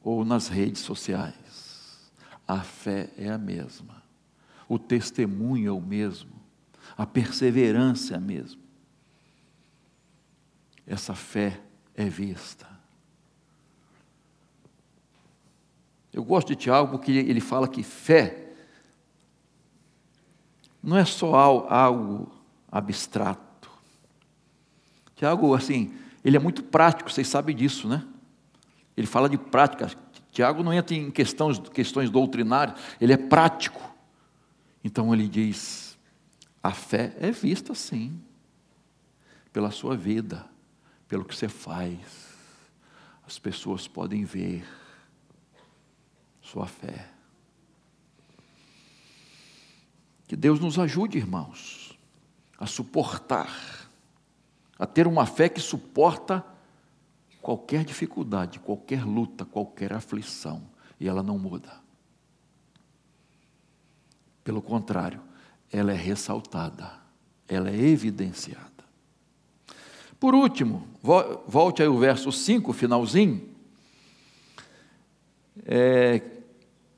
ou 0.00 0.24
nas 0.24 0.46
redes 0.46 0.82
sociais. 0.82 2.12
A 2.46 2.60
fé 2.60 3.10
é 3.18 3.28
a 3.28 3.36
mesma. 3.36 4.00
O 4.68 4.78
testemunho 4.78 5.68
é 5.68 5.72
o 5.72 5.80
mesmo. 5.80 6.30
A 6.96 7.04
perseverança 7.04 8.14
é 8.14 8.16
a 8.16 8.20
mesma. 8.20 8.62
Essa 10.86 11.12
fé 11.12 11.60
é 11.96 12.04
vista. 12.04 12.68
Eu 16.12 16.22
gosto 16.22 16.48
de 16.48 16.56
Tiago 16.56 16.92
porque 16.92 17.10
ele 17.10 17.40
fala 17.40 17.66
que 17.66 17.82
fé 17.82 18.52
não 20.80 20.96
é 20.96 21.04
só 21.04 21.34
algo 21.68 22.30
abstrato. 22.70 23.68
Tiago, 25.16 25.52
assim, 25.52 25.92
ele 26.26 26.36
é 26.36 26.40
muito 26.40 26.64
prático, 26.64 27.08
vocês 27.08 27.28
sabem 27.28 27.54
disso, 27.54 27.86
né? 27.86 28.04
Ele 28.96 29.06
fala 29.06 29.28
de 29.28 29.38
prática. 29.38 29.88
Tiago 30.32 30.60
não 30.64 30.72
entra 30.72 30.92
em 30.92 31.08
questões, 31.08 31.56
questões 31.72 32.10
doutrinárias, 32.10 32.76
ele 33.00 33.12
é 33.12 33.16
prático. 33.16 33.80
Então 34.82 35.14
ele 35.14 35.28
diz: 35.28 35.96
a 36.60 36.72
fé 36.72 37.16
é 37.20 37.30
vista 37.30 37.76
sim, 37.76 38.20
pela 39.52 39.70
sua 39.70 39.96
vida, 39.96 40.44
pelo 41.06 41.24
que 41.24 41.32
você 41.32 41.48
faz. 41.48 41.96
As 43.24 43.38
pessoas 43.38 43.86
podem 43.86 44.24
ver 44.24 44.66
sua 46.42 46.66
fé. 46.66 47.08
Que 50.26 50.34
Deus 50.34 50.58
nos 50.58 50.76
ajude, 50.76 51.18
irmãos, 51.18 51.96
a 52.58 52.66
suportar, 52.66 53.85
a 54.78 54.86
ter 54.86 55.06
uma 55.06 55.26
fé 55.26 55.48
que 55.48 55.60
suporta 55.60 56.44
qualquer 57.40 57.84
dificuldade, 57.84 58.58
qualquer 58.58 59.04
luta, 59.04 59.44
qualquer 59.44 59.92
aflição, 59.92 60.62
e 60.98 61.08
ela 61.08 61.22
não 61.22 61.38
muda. 61.38 61.72
Pelo 64.42 64.60
contrário, 64.60 65.20
ela 65.72 65.92
é 65.92 65.96
ressaltada, 65.96 66.90
ela 67.48 67.70
é 67.70 67.76
evidenciada. 67.76 68.76
Por 70.18 70.34
último, 70.34 70.86
volte 71.46 71.82
aí 71.82 71.88
o 71.88 71.98
verso 71.98 72.32
5, 72.32 72.72
finalzinho. 72.72 73.48
É, 75.64 76.22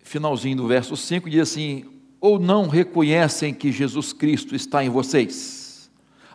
finalzinho 0.02 0.56
do 0.56 0.66
verso 0.66 0.96
5, 0.96 1.28
diz 1.28 1.40
assim: 1.40 1.84
Ou 2.20 2.38
não 2.38 2.68
reconhecem 2.68 3.52
que 3.52 3.72
Jesus 3.72 4.12
Cristo 4.12 4.54
está 4.54 4.84
em 4.84 4.88
vocês, 4.88 5.67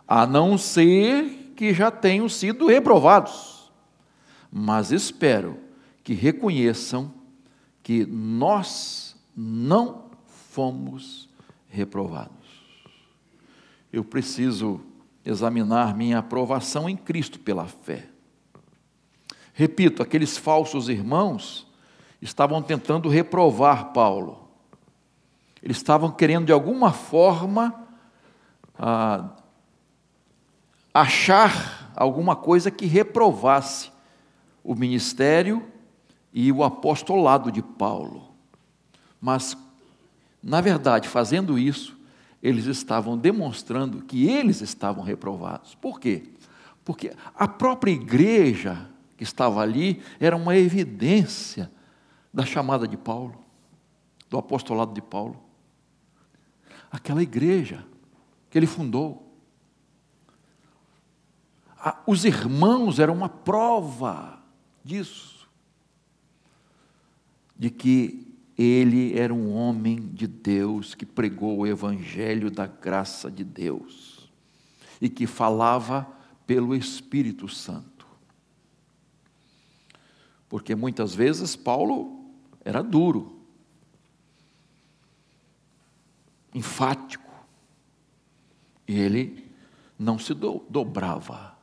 a 0.08 0.26
não 0.26 0.58
ser 0.58 1.54
que 1.56 1.74
já 1.74 1.90
tenham 1.90 2.28
sido 2.28 2.68
reprovados. 2.68 3.72
Mas 4.52 4.92
espero 4.92 5.58
que 6.04 6.14
reconheçam 6.14 7.14
que 7.82 8.06
nós 8.06 9.16
não 9.36 10.06
fomos 10.52 11.30
reprovados. 11.68 12.32
Eu 13.92 14.04
preciso 14.04 14.82
examinar 15.26 15.96
minha 15.96 16.20
aprovação 16.20 16.90
em 16.90 16.96
Cristo 16.96 17.40
pela 17.40 17.66
fé. 17.66 18.10
Repito, 19.54 20.02
aqueles 20.02 20.38
falsos 20.38 20.90
irmãos 20.90 21.68
estavam 22.22 22.62
tentando 22.62 23.10
reprovar 23.10 23.94
Paulo. 23.94 24.50
Eles 25.62 25.78
estavam 25.78 26.12
querendo, 26.12 26.48
de 26.48 26.52
alguma 26.52 26.92
forma, 26.92 27.88
ah, 28.78 29.30
achar 30.94 31.92
alguma 31.96 32.36
coisa 32.36 32.70
que 32.70 32.86
reprovasse 32.86 33.92
o 34.64 34.76
ministério 34.76 35.66
e 36.32 36.52
o 36.52 36.64
apostolado 36.64 37.52
de 37.52 37.62
Paulo. 37.62 38.30
Mas, 39.20 39.58
na 40.42 40.62
verdade, 40.62 41.08
fazendo 41.08 41.58
isso, 41.58 41.98
eles 42.42 42.66
estavam 42.66 43.18
demonstrando 43.18 44.02
que 44.02 44.28
eles 44.28 44.62
estavam 44.62 45.04
reprovados. 45.04 45.76
Por 45.76 46.00
quê? 46.00 46.24
Porque 46.84 47.14
a 47.34 47.48
própria 47.48 47.92
igreja 47.92 48.90
que 49.16 49.24
estava 49.24 49.62
ali 49.62 50.02
era 50.20 50.36
uma 50.36 50.58
evidência 50.58 51.72
da 52.34 52.46
chamada 52.46 52.88
de 52.88 52.98
Paulo, 52.98 53.36
do 54.30 54.38
apostolado 54.38 54.94
de 54.94 55.02
Paulo. 55.02 55.42
Aquela 56.92 57.24
igreja 57.24 57.86
que 58.50 58.58
ele 58.58 58.68
fundou. 58.68 59.23
Os 62.08 62.24
irmãos 62.24 62.98
eram 63.00 63.14
uma 63.14 63.28
prova 63.28 64.42
disso, 64.84 65.50
de 67.58 67.70
que 67.70 68.26
ele 68.58 69.18
era 69.18 69.34
um 69.34 69.54
homem 69.54 70.00
de 70.14 70.28
Deus 70.28 70.96
que 70.96 71.06
pregou 71.06 71.60
o 71.60 71.68
evangelho 71.68 72.50
da 72.50 72.68
graça 72.68 73.30
de 73.30 73.44
Deus 73.44 74.30
e 75.02 75.10
que 75.10 75.28
falava 75.28 76.08
pelo 76.46 76.76
Espírito 76.76 77.50
Santo. 77.50 78.08
Porque 80.48 80.76
muitas 80.76 81.14
vezes 81.16 81.56
Paulo 81.56 82.32
era 82.64 82.82
duro, 82.82 83.42
enfático, 86.54 87.34
e 88.88 89.00
ele 89.00 89.52
não 89.98 90.20
se 90.20 90.34
do, 90.34 90.64
dobrava 90.70 91.58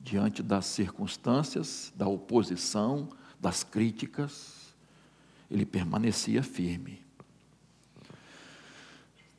diante 0.00 0.42
das 0.42 0.66
circunstâncias, 0.66 1.92
da 1.96 2.06
oposição, 2.06 3.08
das 3.40 3.62
críticas, 3.62 4.74
ele 5.50 5.64
permanecia 5.64 6.42
firme. 6.42 7.00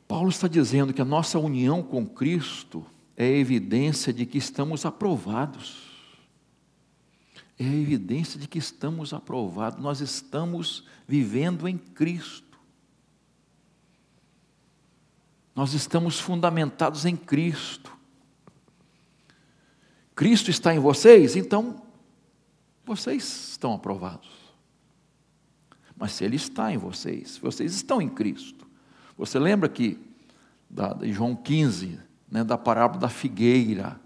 Paulo 0.06 0.28
está 0.28 0.48
dizendo 0.48 0.92
que 0.92 1.02
a 1.02 1.04
nossa 1.04 1.38
união 1.38 1.82
com 1.82 2.06
Cristo 2.06 2.84
é 3.16 3.28
evidência 3.28 4.12
de 4.12 4.26
que 4.26 4.38
estamos 4.38 4.84
aprovados 4.84 5.90
é 7.60 7.66
evidência 7.66 8.40
de 8.40 8.48
que 8.48 8.58
estamos 8.58 9.12
aprovados, 9.12 9.78
nós 9.82 10.00
estamos 10.00 10.82
vivendo 11.06 11.68
em 11.68 11.76
Cristo. 11.76 12.58
Nós 15.54 15.74
estamos 15.74 16.18
fundamentados 16.18 17.04
em 17.04 17.14
Cristo. 17.14 17.94
Cristo 20.20 20.50
está 20.50 20.74
em 20.74 20.78
vocês, 20.78 21.34
então 21.34 21.80
vocês 22.84 23.52
estão 23.52 23.72
aprovados. 23.72 24.28
Mas 25.96 26.12
se 26.12 26.24
Ele 26.24 26.36
está 26.36 26.70
em 26.70 26.76
vocês, 26.76 27.38
vocês 27.38 27.74
estão 27.74 28.02
em 28.02 28.08
Cristo. 28.10 28.66
Você 29.16 29.38
lembra 29.38 29.66
que, 29.66 29.98
da, 30.68 30.92
de 30.92 31.10
João 31.10 31.34
15, 31.34 31.98
né, 32.30 32.44
da 32.44 32.58
parábola 32.58 33.00
da 33.00 33.08
figueira, 33.08 33.98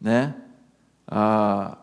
né? 0.00 0.34
Ah, 1.06 1.76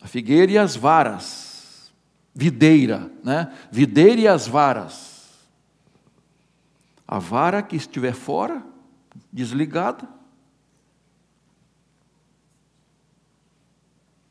a 0.00 0.08
figueira 0.08 0.50
e 0.50 0.58
as 0.58 0.74
varas, 0.74 1.92
videira, 2.34 3.12
né? 3.22 3.56
Videira 3.70 4.20
e 4.22 4.26
as 4.26 4.48
varas. 4.48 5.38
A 7.06 7.20
vara 7.20 7.62
que 7.62 7.76
estiver 7.76 8.12
fora, 8.12 8.60
desligada, 9.32 10.15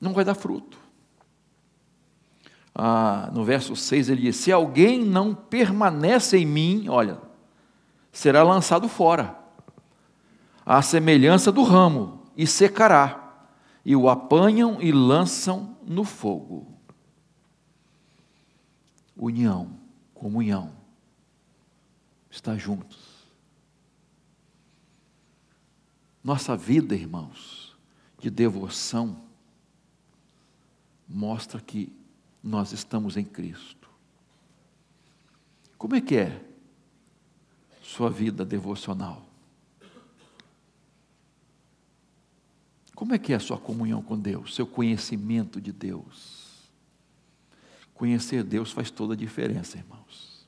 não 0.06 0.14
vai 0.14 0.24
dar 0.24 0.36
fruto. 0.36 0.78
Ah, 2.74 3.30
no 3.34 3.44
verso 3.44 3.76
6 3.76 4.10
ele 4.10 4.22
diz: 4.22 4.36
Se 4.38 4.52
alguém 4.52 5.04
não 5.04 5.34
permanece 5.34 6.38
em 6.38 6.46
mim, 6.46 6.88
olha, 6.88 7.20
será 8.12 8.44
lançado 8.44 8.88
fora, 8.88 9.38
à 10.66 10.82
semelhança 10.82 11.52
do 11.52 11.64
ramo, 11.64 12.24
e 12.38 12.46
secará 12.46 13.26
e 13.86 13.96
o 13.96 14.10
apanham 14.10 14.82
e 14.82 14.92
lançam 14.92 15.78
no 15.86 16.04
fogo. 16.04 16.76
União, 19.16 19.80
comunhão, 20.14 20.74
estar 22.32 22.58
juntos. 22.58 23.16
Nossa 26.24 26.58
vida, 26.58 26.96
irmãos, 26.96 27.78
de 28.20 28.32
devoção, 28.32 29.25
mostra 31.08 31.60
que 31.60 31.92
nós 32.44 32.72
estamos 32.72 33.18
em 33.18 33.24
Cristo. 33.24 33.90
Como 35.78 35.96
é 35.96 36.02
que 36.02 36.16
é 36.16 36.42
sua 37.82 38.10
vida 38.10 38.46
devocional? 38.46 39.26
Como 42.96 43.14
é 43.14 43.20
que 43.20 43.34
é 43.34 43.36
a 43.36 43.40
sua 43.40 43.58
comunhão 43.58 44.02
com 44.02 44.18
Deus, 44.18 44.56
seu 44.56 44.66
conhecimento 44.66 45.60
de 45.60 45.72
Deus? 45.72 46.46
Conhecer 47.94 48.44
Deus 48.44 48.72
faz 48.72 48.90
toda 48.90 49.14
a 49.14 49.18
diferença, 49.18 49.78
irmãos. 49.78 50.48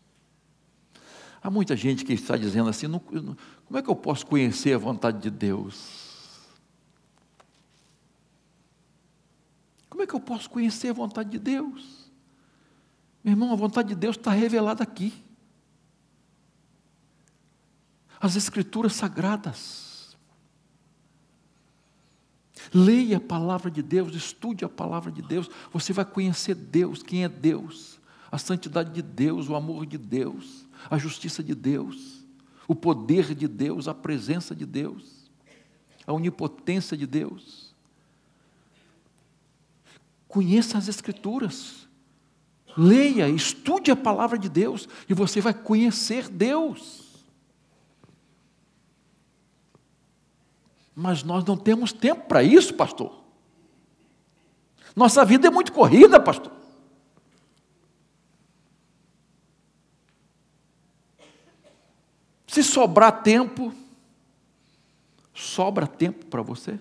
Há 1.41 1.49
muita 1.49 1.75
gente 1.75 2.05
que 2.05 2.13
está 2.13 2.37
dizendo 2.37 2.69
assim: 2.69 2.87
não, 2.87 2.99
como 2.99 3.77
é 3.77 3.81
que 3.81 3.89
eu 3.89 3.95
posso 3.95 4.25
conhecer 4.25 4.73
a 4.73 4.77
vontade 4.77 5.21
de 5.21 5.29
Deus? 5.29 6.06
É 10.07 10.09
que 10.09 10.15
eu 10.15 10.19
posso 10.21 10.49
conhecer 10.49 10.89
a 10.89 10.93
vontade 10.93 11.29
de 11.29 11.37
Deus? 11.37 12.09
Meu 13.21 13.33
irmão, 13.33 13.51
a 13.51 13.55
vontade 13.55 13.89
de 13.89 13.95
Deus 13.95 14.15
está 14.15 14.31
revelada 14.31 14.81
aqui. 14.81 15.13
As 18.19 18.37
Escrituras 18.37 18.93
sagradas. 18.93 20.17
Leia 22.73 23.17
a 23.17 23.21
palavra 23.21 23.69
de 23.69 23.81
Deus, 23.81 24.15
estude 24.15 24.65
a 24.65 24.69
palavra 24.69 25.11
de 25.11 25.21
Deus, 25.21 25.49
você 25.71 25.93
vai 25.93 26.03
conhecer 26.03 26.53
Deus, 26.53 27.01
quem 27.01 27.23
é 27.23 27.29
Deus, 27.29 27.97
a 28.29 28.37
santidade 28.37 28.91
de 28.91 29.01
Deus, 29.01 29.47
o 29.47 29.55
amor 29.55 29.85
de 29.85 29.97
Deus, 29.97 30.65
a 30.89 30.97
justiça 30.97 31.41
de 31.41 31.55
Deus, 31.55 32.25
o 32.67 32.75
poder 32.75 33.33
de 33.33 33.47
Deus, 33.47 33.87
a 33.87 33.93
presença 33.93 34.53
de 34.53 34.65
Deus, 34.65 35.31
a 36.05 36.11
onipotência 36.11 36.97
de 36.97 37.07
Deus. 37.07 37.66
Conheça 40.28 40.78
as 40.78 40.88
Escrituras. 40.88 41.88
Leia, 42.78 43.28
estude 43.28 43.89
a 43.89 43.95
palavra 43.95 44.38
de 44.38 44.47
Deus 44.47 44.88
e 45.09 45.13
você 45.13 45.41
vai 45.41 45.53
conhecer 45.53 46.30
Deus. 46.30 47.07
Mas 50.95 51.23
nós 51.23 51.43
não 51.43 51.55
temos 51.55 51.91
tempo 51.93 52.28
para 52.28 52.43
isso, 52.43 52.73
pastor. 52.73 53.23
Nossa 54.95 55.23
vida 55.23 55.47
é 55.47 55.51
muito 55.51 55.71
corrida, 55.71 56.19
pastor. 56.19 56.51
Se 62.47 62.63
sobrar 62.63 63.21
tempo, 63.21 63.71
sobra 65.32 65.86
tempo 65.86 66.25
para 66.25 66.41
você? 66.41 66.80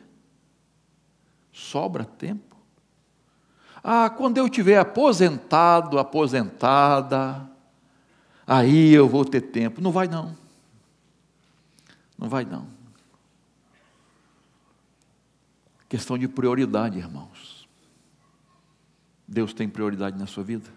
Sobra 1.53 2.03
tempo? 2.03 2.56
Ah, 3.89 4.11
quando 4.11 4.37
eu 4.37 4.49
tiver 4.49 4.81
aposentado, 4.81 5.97
aposentada, 5.97 7.49
aí 8.45 8.93
eu 8.93 9.09
vou 9.09 9.25
ter 9.25 9.41
tempo. 9.41 9.81
Não 9.81 9.93
vai 9.93 10.09
não. 10.09 10.37
Não 12.19 12.29
vai 12.29 12.45
não. 12.45 12.67
Questão 15.89 16.19
de 16.19 16.27
prioridade, 16.27 16.99
irmãos. 16.99 17.69
Deus 19.29 19.55
tem 19.55 19.69
prioridade 19.69 20.19
na 20.19 20.27
sua 20.27 20.43
vida? 20.43 20.69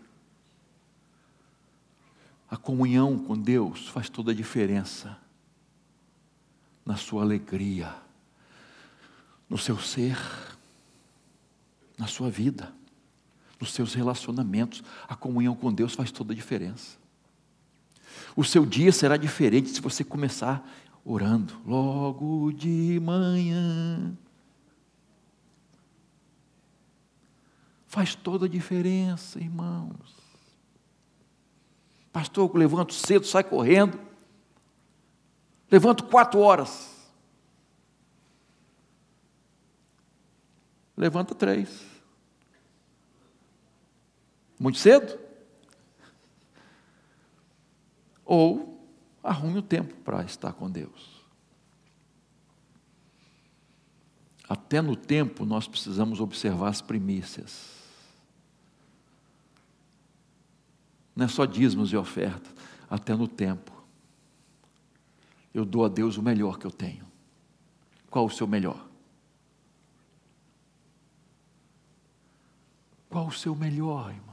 A 2.47 2.57
comunhão 2.57 3.18
com 3.18 3.36
Deus 3.36 3.88
faz 3.88 4.07
toda 4.07 4.34
a 4.34 4.36
diferença 4.36 5.18
na 6.86 6.95
sua 6.95 7.24
alegria, 7.24 7.91
no 9.49 9.57
seu 9.57 9.80
ser, 9.80 10.16
na 11.97 12.05
sua 12.05 12.30
vida 12.30 12.78
nos 13.60 13.74
seus 13.74 13.93
relacionamentos. 13.93 14.84
A 15.07 15.16
comunhão 15.16 15.55
com 15.55 15.74
Deus 15.74 15.93
faz 15.93 16.12
toda 16.12 16.34
a 16.34 16.36
diferença. 16.36 16.97
O 18.36 18.43
seu 18.43 18.66
dia 18.66 18.91
será 18.91 19.18
diferente 19.18 19.70
se 19.70 19.82
você 19.82 20.03
começar 20.03 20.68
orando 21.03 21.60
logo 21.66 22.51
de 22.51 22.99
manhã. 23.01 24.16
Faz 27.88 28.14
toda 28.14 28.45
a 28.45 28.49
diferença, 28.49 29.39
irmãos. 29.39 30.16
Pastor, 32.12 32.49
eu 32.49 32.57
levanto 32.57 32.93
cedo, 32.93 33.26
sai 33.26 33.43
correndo. 33.43 33.99
Levanto 35.72 36.03
quatro 36.05 36.39
horas. 36.39 37.10
Levanta 40.95 41.34
três. 41.34 41.98
Muito 44.60 44.78
cedo? 44.78 45.18
Ou 48.26 48.78
arrume 49.24 49.60
o 49.60 49.64
tempo 49.64 49.95
para 50.03 50.24
estar 50.24 50.51
com 50.53 50.70
Deus. 50.70 51.20
Até 54.47 54.82
no 54.82 54.95
tempo 54.95 55.45
nós 55.45 55.68
precisamos 55.68 56.20
observar 56.20 56.70
as 56.70 56.82
primícias. 56.82 57.80
Não 61.16 61.26
é 61.26 61.28
só 61.28 61.45
dízimos 61.45 61.91
e 61.91 61.97
ofertas, 61.97 62.53
até 62.89 63.16
no 63.16 63.28
tempo. 63.28 63.72
Eu 65.53 65.66
dou 65.66 65.86
a 65.86 65.89
Deus 65.89 66.18
o 66.18 66.24
melhor 66.24 66.57
que 66.57 66.66
eu 66.66 66.72
tenho. 66.72 67.05
Qual 68.10 68.26
o 68.26 68.30
seu 68.30 68.47
melhor? 68.47 68.88
Qual 73.10 73.28
o 73.28 73.32
seu 73.32 73.55
melhor, 73.55 74.12
irmão? 74.12 74.28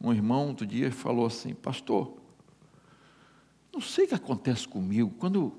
Um 0.00 0.12
irmão 0.12 0.48
outro 0.48 0.66
dia 0.66 0.90
falou 0.90 1.26
assim: 1.26 1.54
Pastor, 1.54 2.16
não 3.72 3.80
sei 3.80 4.06
o 4.06 4.08
que 4.08 4.14
acontece 4.14 4.66
comigo, 4.66 5.10
quando 5.18 5.52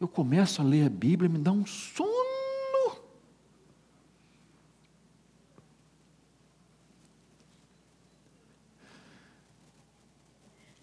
eu 0.00 0.08
começo 0.08 0.60
a 0.60 0.64
ler 0.64 0.86
a 0.86 0.90
Bíblia, 0.90 1.30
me 1.30 1.38
dá 1.38 1.52
um 1.52 1.64
sono. 1.64 2.24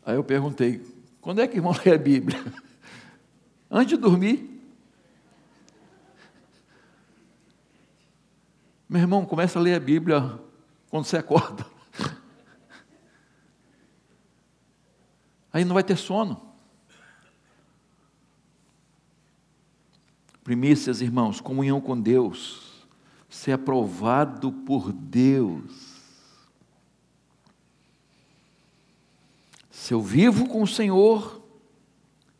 Aí 0.05 0.15
eu 0.15 0.24
perguntei: 0.24 0.82
quando 1.19 1.41
é 1.41 1.47
que 1.47 1.57
irmão 1.57 1.74
lê 1.86 1.93
a 1.93 1.97
Bíblia? 1.97 2.39
Antes 3.69 3.95
de 3.95 4.01
dormir. 4.01 4.49
Meu 8.89 8.99
irmão, 8.99 9.26
começa 9.26 9.57
a 9.57 9.61
ler 9.61 9.76
a 9.76 9.80
Bíblia 9.80 10.38
quando 10.89 11.05
você 11.05 11.17
acorda. 11.17 11.65
Aí 15.54 15.66
não 15.66 15.74
vai 15.74 15.84
ter 15.84 15.97
sono. 15.97 16.52
Primícias, 20.43 21.02
irmãos, 21.02 21.39
comunhão 21.39 21.80
com 21.80 21.99
Deus, 21.99 22.86
ser 23.30 23.52
aprovado 23.52 24.52
por 24.52 24.91
Deus. 24.91 25.91
Se 29.70 29.93
eu 29.93 30.02
vivo 30.02 30.47
com 30.47 30.62
o 30.64 30.68
Senhor, 30.68 31.41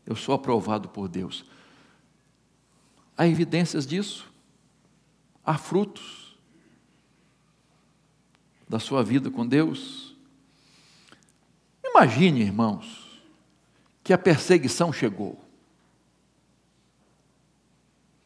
eu 0.05 0.16
sou 0.16 0.34
aprovado 0.34 0.89
por 0.89 1.07
Deus. 1.07 1.45
Há 3.18 3.28
evidências 3.28 3.86
disso, 3.86 4.32
há 5.45 5.57
frutos 5.57 6.38
da 8.68 8.80
sua 8.80 9.03
vida 9.03 9.30
com 9.30 9.45
Deus. 9.45 10.16
Imagine, 11.84 12.41
irmãos, 12.41 13.00
que 14.12 14.14
a 14.14 14.18
perseguição 14.18 14.91
chegou. 14.91 15.39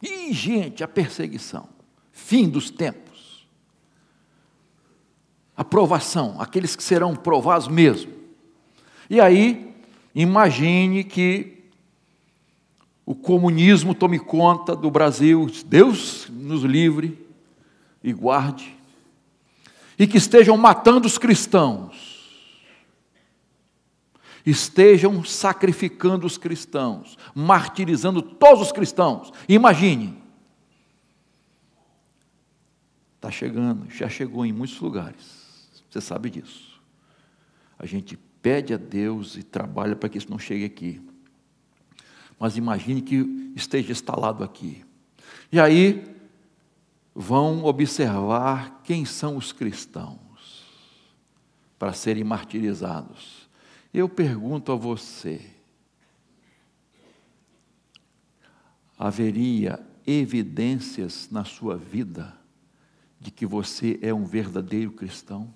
E, 0.02 0.32
gente, 0.32 0.82
a 0.82 0.88
perseguição, 0.88 1.68
fim 2.10 2.48
dos 2.48 2.70
tempos. 2.70 3.46
A 5.56 5.64
provação, 5.64 6.40
aqueles 6.40 6.74
que 6.74 6.82
serão 6.82 7.14
provados 7.14 7.68
mesmo. 7.68 8.12
E 9.08 9.20
aí, 9.20 9.76
imagine 10.12 11.04
que 11.04 11.62
o 13.04 13.14
comunismo 13.14 13.94
tome 13.94 14.18
conta 14.18 14.74
do 14.74 14.90
Brasil, 14.90 15.46
Deus 15.66 16.28
nos 16.28 16.64
livre 16.64 17.16
e 18.02 18.12
guarde, 18.12 18.76
e 19.96 20.04
que 20.04 20.18
estejam 20.18 20.56
matando 20.56 21.06
os 21.06 21.16
cristãos 21.16 22.15
estejam 24.46 25.24
sacrificando 25.24 26.24
os 26.24 26.38
cristãos, 26.38 27.18
martirizando 27.34 28.22
todos 28.22 28.62
os 28.62 28.72
cristãos. 28.72 29.32
Imagine. 29.48 30.16
Está 33.16 33.30
chegando, 33.30 33.90
já 33.90 34.08
chegou 34.08 34.46
em 34.46 34.52
muitos 34.52 34.78
lugares. 34.78 35.46
Você 35.90 36.00
sabe 36.00 36.30
disso. 36.30 36.80
A 37.76 37.84
gente 37.84 38.16
pede 38.40 38.72
a 38.72 38.76
Deus 38.76 39.36
e 39.36 39.42
trabalha 39.42 39.96
para 39.96 40.08
que 40.08 40.16
isso 40.16 40.30
não 40.30 40.38
chegue 40.38 40.64
aqui. 40.64 41.00
Mas 42.38 42.56
imagine 42.56 43.02
que 43.02 43.52
esteja 43.56 43.90
instalado 43.90 44.44
aqui. 44.44 44.84
E 45.50 45.58
aí 45.58 46.04
vão 47.14 47.64
observar 47.64 48.82
quem 48.84 49.04
são 49.04 49.36
os 49.36 49.50
cristãos 49.50 50.20
para 51.78 51.92
serem 51.92 52.22
martirizados. 52.22 53.45
Eu 53.96 54.10
pergunto 54.10 54.70
a 54.72 54.76
você: 54.76 55.40
haveria 58.98 59.82
evidências 60.06 61.30
na 61.30 61.46
sua 61.46 61.78
vida 61.78 62.38
de 63.18 63.30
que 63.30 63.46
você 63.46 63.98
é 64.02 64.12
um 64.12 64.26
verdadeiro 64.26 64.92
cristão? 64.92 65.50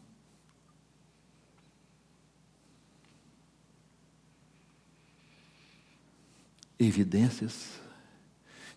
Evidências 6.79 7.79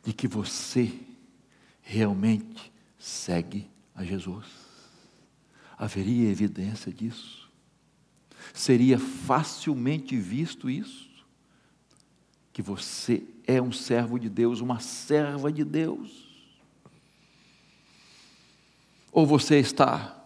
de 0.03 0.11
que 0.11 0.27
você 0.27 0.91
realmente 1.81 2.69
segue 2.99 3.71
a 3.95 4.03
Jesus. 4.03 4.45
Haveria 5.77 6.29
evidência 6.29 6.91
disso? 6.91 7.42
Seria 8.53 8.99
facilmente 8.99 10.15
visto 10.15 10.69
isso? 10.69 11.09
Que 12.53 12.61
você 12.61 13.23
é 13.47 13.59
um 13.59 13.71
servo 13.71 14.19
de 14.19 14.29
Deus, 14.29 14.61
uma 14.61 14.79
serva 14.79 15.51
de 15.51 15.63
Deus? 15.63 16.31
Ou 19.11 19.25
você 19.25 19.57
está 19.57 20.23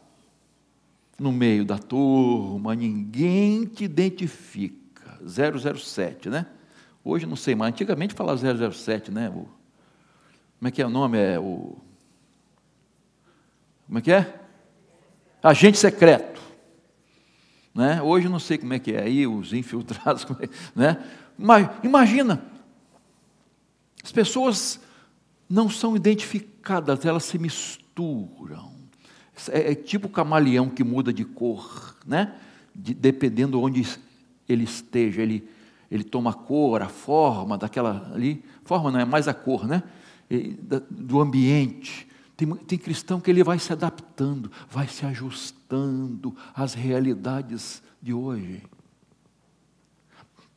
no 1.18 1.32
meio 1.32 1.66
da 1.66 1.80
turma, 1.80 2.76
ninguém 2.76 3.66
te 3.66 3.86
identifica. 3.86 5.18
007, 5.26 6.30
né? 6.30 6.46
Hoje 7.04 7.26
não 7.26 7.38
sei 7.38 7.56
mais, 7.56 7.74
antigamente 7.74 8.14
falava 8.14 8.40
007, 8.72 9.10
né? 9.10 9.30
O, 9.30 9.48
como 10.60 10.68
é 10.68 10.72
que 10.72 10.82
é 10.82 10.86
o 10.86 10.90
nome? 10.90 11.18
É 11.18 11.40
o. 11.40 11.78
Como 13.88 14.00
é 14.00 14.02
que 14.02 14.12
é? 14.12 14.42
Agente 15.42 15.78
secreto. 15.78 16.42
Né? 17.78 18.02
Hoje 18.02 18.28
não 18.28 18.40
sei 18.40 18.58
como 18.58 18.74
é 18.74 18.80
que 18.80 18.92
é 18.92 19.04
aí, 19.04 19.28
os 19.28 19.54
infiltrados, 19.54 20.26
é, 20.42 20.50
né? 20.76 21.06
Mas 21.38 21.70
imagina, 21.84 22.44
as 24.04 24.12
pessoas 24.12 24.80
não 25.48 25.70
são 25.70 25.96
identificadas, 25.96 27.06
elas 27.06 27.24
se 27.26 27.38
misturam. 27.38 28.72
É, 29.50 29.74
é 29.74 29.76
tipo 29.76 30.08
o 30.08 30.10
camaleão 30.10 30.72
que 30.72 30.84
muda 30.84 31.14
de 31.14 31.24
cor, 31.24 31.96
né? 32.04 32.34
De, 32.74 32.96
dependendo 32.96 33.62
onde 33.62 33.88
ele 34.50 34.64
esteja, 34.64 35.22
ele, 35.22 35.48
ele 35.92 36.04
toma 36.04 36.32
a 36.32 36.34
cor, 36.34 36.82
a 36.82 36.90
forma 36.90 37.60
daquela 37.60 38.12
ali, 38.12 38.44
forma 38.66 38.90
não 38.90 39.00
é 39.00 39.06
mais 39.06 39.28
a 39.28 39.36
cor, 39.36 39.68
né? 39.68 39.84
do 40.90 41.22
ambiente. 41.22 42.08
Tem, 42.38 42.48
tem 42.56 42.78
cristão 42.78 43.20
que 43.20 43.32
ele 43.32 43.44
vai 43.44 43.58
se 43.58 43.74
adaptando, 43.74 44.52
vai 44.70 44.88
se 44.88 45.04
ajustando 45.08 46.38
às 46.54 46.76
realidades 46.76 47.82
de 48.00 48.14
hoje, 48.14 48.64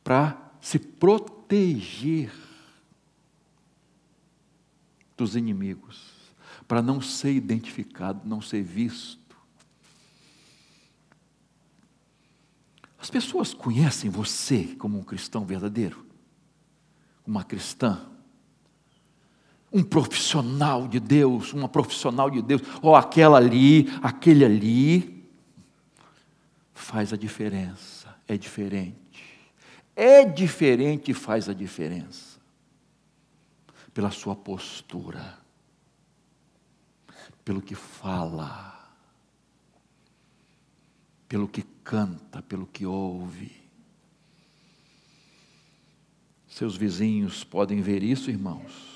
para 0.03 0.51
se 0.61 0.77
proteger 0.77 2.31
dos 5.17 5.35
inimigos, 5.35 6.11
para 6.67 6.83
não 6.83 7.01
ser 7.01 7.33
identificado, 7.33 8.29
não 8.29 8.41
ser 8.41 8.61
visto. 8.61 9.35
As 12.99 13.09
pessoas 13.09 13.55
conhecem 13.55 14.11
você 14.11 14.75
como 14.77 14.99
um 14.99 15.03
cristão 15.03 15.43
verdadeiro, 15.43 16.05
uma 17.25 17.43
cristã 17.43 18.10
um 19.71 19.83
profissional 19.83 20.87
de 20.87 20.99
Deus, 20.99 21.53
uma 21.53 21.69
profissional 21.69 22.29
de 22.29 22.41
Deus, 22.41 22.61
ou 22.81 22.95
aquela 22.95 23.37
ali, 23.37 23.87
aquele 24.01 24.43
ali, 24.43 25.25
faz 26.73 27.13
a 27.13 27.17
diferença, 27.17 28.13
é 28.27 28.37
diferente. 28.37 28.99
É 29.95 30.25
diferente 30.25 31.11
e 31.11 31.13
faz 31.13 31.47
a 31.47 31.53
diferença. 31.53 32.39
Pela 33.93 34.11
sua 34.11 34.35
postura, 34.35 35.37
pelo 37.45 37.61
que 37.61 37.75
fala, 37.75 38.89
pelo 41.27 41.47
que 41.47 41.61
canta, 41.83 42.41
pelo 42.41 42.65
que 42.65 42.85
ouve. 42.85 43.51
Seus 46.47 46.75
vizinhos 46.75 47.43
podem 47.43 47.81
ver 47.81 48.03
isso, 48.03 48.29
irmãos 48.29 48.90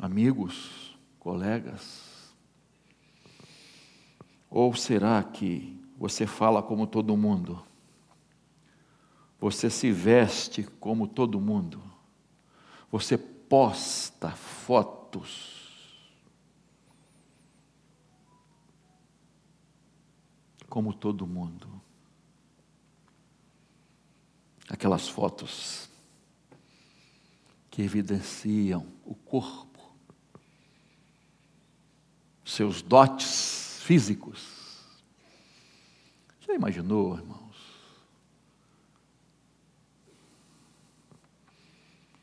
amigos, 0.00 0.98
colegas? 1.18 2.34
Ou 4.48 4.74
será 4.74 5.22
que 5.22 5.78
você 5.98 6.26
fala 6.26 6.62
como 6.62 6.86
todo 6.86 7.16
mundo? 7.16 7.62
Você 9.38 9.68
se 9.68 9.92
veste 9.92 10.62
como 10.62 11.06
todo 11.06 11.38
mundo? 11.38 11.82
Você 12.90 13.18
posta 13.18 14.30
fotos? 14.30 15.60
Como 20.68 20.94
todo 20.94 21.26
mundo. 21.26 21.68
Aquelas 24.68 25.08
fotos 25.08 25.90
que 27.70 27.82
evidenciam 27.82 28.86
o 29.04 29.14
corpo 29.14 29.69
seus 32.50 32.82
dotes 32.82 33.80
físicos. 33.82 34.84
Já 36.40 36.54
imaginou, 36.54 37.16
irmãos? 37.16 37.40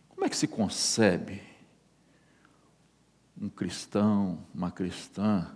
Como 0.09 0.25
é 0.25 0.30
que 0.30 0.36
se 0.36 0.47
concebe 0.47 1.41
um 3.39 3.49
cristão, 3.49 4.45
uma 4.53 4.71
cristã, 4.71 5.49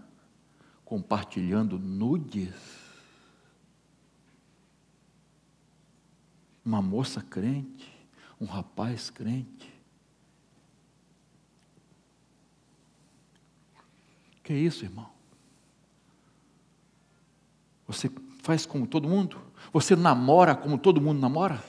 compartilhando 0.85 1.77
nudes? 1.77 2.53
Uma 6.63 6.81
moça 6.81 7.21
crente, 7.21 7.91
um 8.39 8.45
rapaz 8.45 9.09
crente. 9.09 9.70
Que 14.43 14.53
é 14.53 14.57
isso, 14.57 14.83
irmão? 14.83 15.09
Você 17.87 18.11
faz 18.41 18.65
como 18.65 18.87
todo 18.87 19.07
mundo? 19.07 19.37
Você 19.71 19.95
namora 19.95 20.55
como 20.55 20.77
todo 20.77 21.01
mundo 21.01 21.19
namora? 21.19 21.63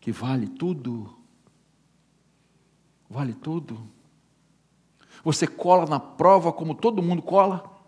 Que 0.00 0.10
vale 0.10 0.48
tudo? 0.48 1.16
Vale 3.08 3.34
tudo? 3.34 3.88
Você 5.24 5.46
cola 5.46 5.86
na 5.86 6.00
prova 6.00 6.52
como 6.52 6.74
todo 6.74 7.02
mundo 7.02 7.22
cola? 7.22 7.78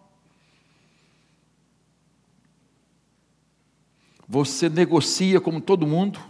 Você 4.29 4.69
negocia 4.69 5.41
como 5.41 5.61
todo 5.61 5.87
mundo? 5.87 6.21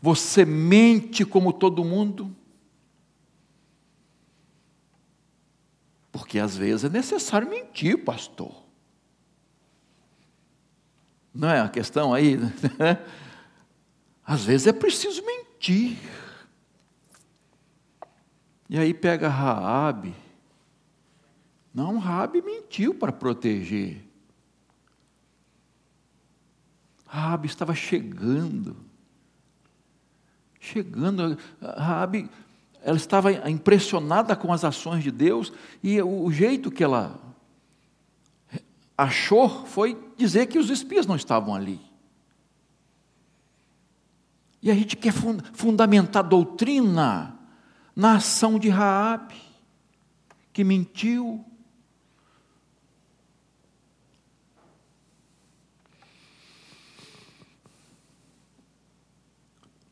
Você 0.00 0.44
mente 0.44 1.24
como 1.24 1.52
todo 1.52 1.84
mundo? 1.84 2.34
Porque 6.18 6.40
às 6.40 6.56
vezes 6.56 6.84
é 6.84 6.88
necessário 6.88 7.48
mentir, 7.48 8.04
pastor. 8.04 8.52
Não 11.32 11.48
é 11.48 11.60
a 11.60 11.68
questão 11.68 12.12
aí? 12.12 12.36
Né? 12.36 12.52
Às 14.26 14.44
vezes 14.44 14.66
é 14.66 14.72
preciso 14.72 15.24
mentir. 15.24 15.96
E 18.68 18.76
aí 18.76 18.92
pega 18.92 19.28
Raabe. 19.28 20.12
Não, 21.72 21.98
Raabe 21.98 22.42
mentiu 22.42 22.92
para 22.92 23.12
proteger. 23.12 24.04
Raabe 27.06 27.46
estava 27.46 27.76
chegando. 27.76 28.76
Chegando, 30.58 31.38
Raabe 31.62 32.28
ela 32.82 32.96
estava 32.96 33.32
impressionada 33.50 34.34
com 34.36 34.52
as 34.52 34.64
ações 34.64 35.02
de 35.02 35.10
Deus 35.10 35.52
e 35.82 36.00
o 36.00 36.30
jeito 36.30 36.70
que 36.70 36.84
ela 36.84 37.18
achou 38.96 39.66
foi 39.66 39.96
dizer 40.16 40.46
que 40.46 40.58
os 40.58 40.70
espias 40.70 41.06
não 41.06 41.16
estavam 41.16 41.54
ali. 41.54 41.80
E 44.60 44.70
a 44.70 44.74
gente 44.74 44.96
quer 44.96 45.12
fundamentar 45.52 46.24
doutrina 46.24 47.38
na 47.94 48.16
ação 48.16 48.58
de 48.58 48.68
Raabe, 48.68 49.40
que 50.52 50.64
mentiu. 50.64 51.44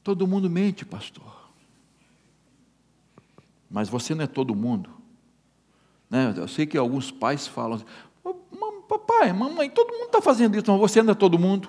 Todo 0.02 0.26
mundo 0.26 0.50
mente, 0.50 0.84
pastor. 0.84 1.35
Mas 3.70 3.88
você 3.88 4.14
não 4.14 4.24
é 4.24 4.26
todo 4.26 4.54
mundo. 4.54 4.90
Né? 6.08 6.32
Eu 6.36 6.48
sei 6.48 6.66
que 6.66 6.78
alguns 6.78 7.10
pais 7.10 7.46
falam 7.46 7.76
assim, 7.76 7.84
papai, 8.88 9.32
mamãe, 9.32 9.68
todo 9.68 9.92
mundo 9.92 10.06
está 10.06 10.22
fazendo 10.22 10.56
isso, 10.56 10.70
mas 10.70 10.80
você 10.80 11.02
não 11.02 11.12
é 11.12 11.14
todo 11.14 11.38
mundo. 11.38 11.68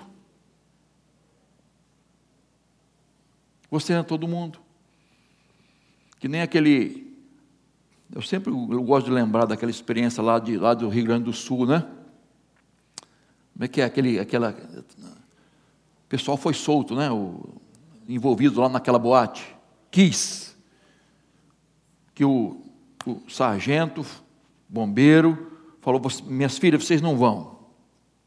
Você 3.70 3.92
não 3.92 4.00
é 4.00 4.04
todo 4.04 4.26
mundo. 4.26 4.58
Que 6.18 6.28
nem 6.28 6.40
aquele 6.40 7.14
Eu 8.14 8.22
sempre 8.22 8.50
eu 8.50 8.82
gosto 8.82 9.06
de 9.06 9.12
lembrar 9.12 9.44
daquela 9.44 9.70
experiência 9.70 10.22
lá, 10.22 10.38
de, 10.38 10.56
lá 10.56 10.74
do 10.74 10.88
Rio 10.88 11.04
Grande 11.04 11.24
do 11.24 11.32
Sul, 11.32 11.66
né? 11.66 11.86
Como 13.52 13.64
é 13.64 13.68
que 13.68 13.80
é 13.80 13.84
aquele, 13.84 14.18
aquela. 14.18 14.50
O 14.50 16.08
pessoal 16.08 16.36
foi 16.36 16.54
solto, 16.54 16.94
né? 16.94 17.10
O, 17.10 17.60
envolvido 18.08 18.60
lá 18.60 18.68
naquela 18.68 18.98
boate. 18.98 19.54
Quis. 19.90 20.47
Que 22.18 22.24
o, 22.24 22.60
o 23.06 23.30
sargento, 23.30 24.04
bombeiro, 24.68 25.52
falou: 25.80 26.02
Minhas 26.26 26.58
filhas, 26.58 26.84
vocês 26.84 27.00
não 27.00 27.16
vão. 27.16 27.58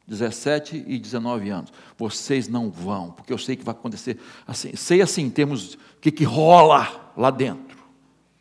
17 0.07 0.85
e 0.87 0.97
19 0.97 1.49
anos. 1.49 1.73
Vocês 1.97 2.47
não 2.47 2.71
vão, 2.71 3.11
porque 3.11 3.33
eu 3.33 3.37
sei 3.37 3.57
que 3.57 3.65
vai 3.65 3.75
acontecer 3.75 4.17
assim. 4.47 4.73
Sei 4.77 5.01
assim, 5.01 5.29
temos 5.29 5.73
o 5.73 5.77
que, 5.99 6.09
que 6.09 6.23
rola 6.23 7.11
lá 7.17 7.29
dentro. 7.29 7.77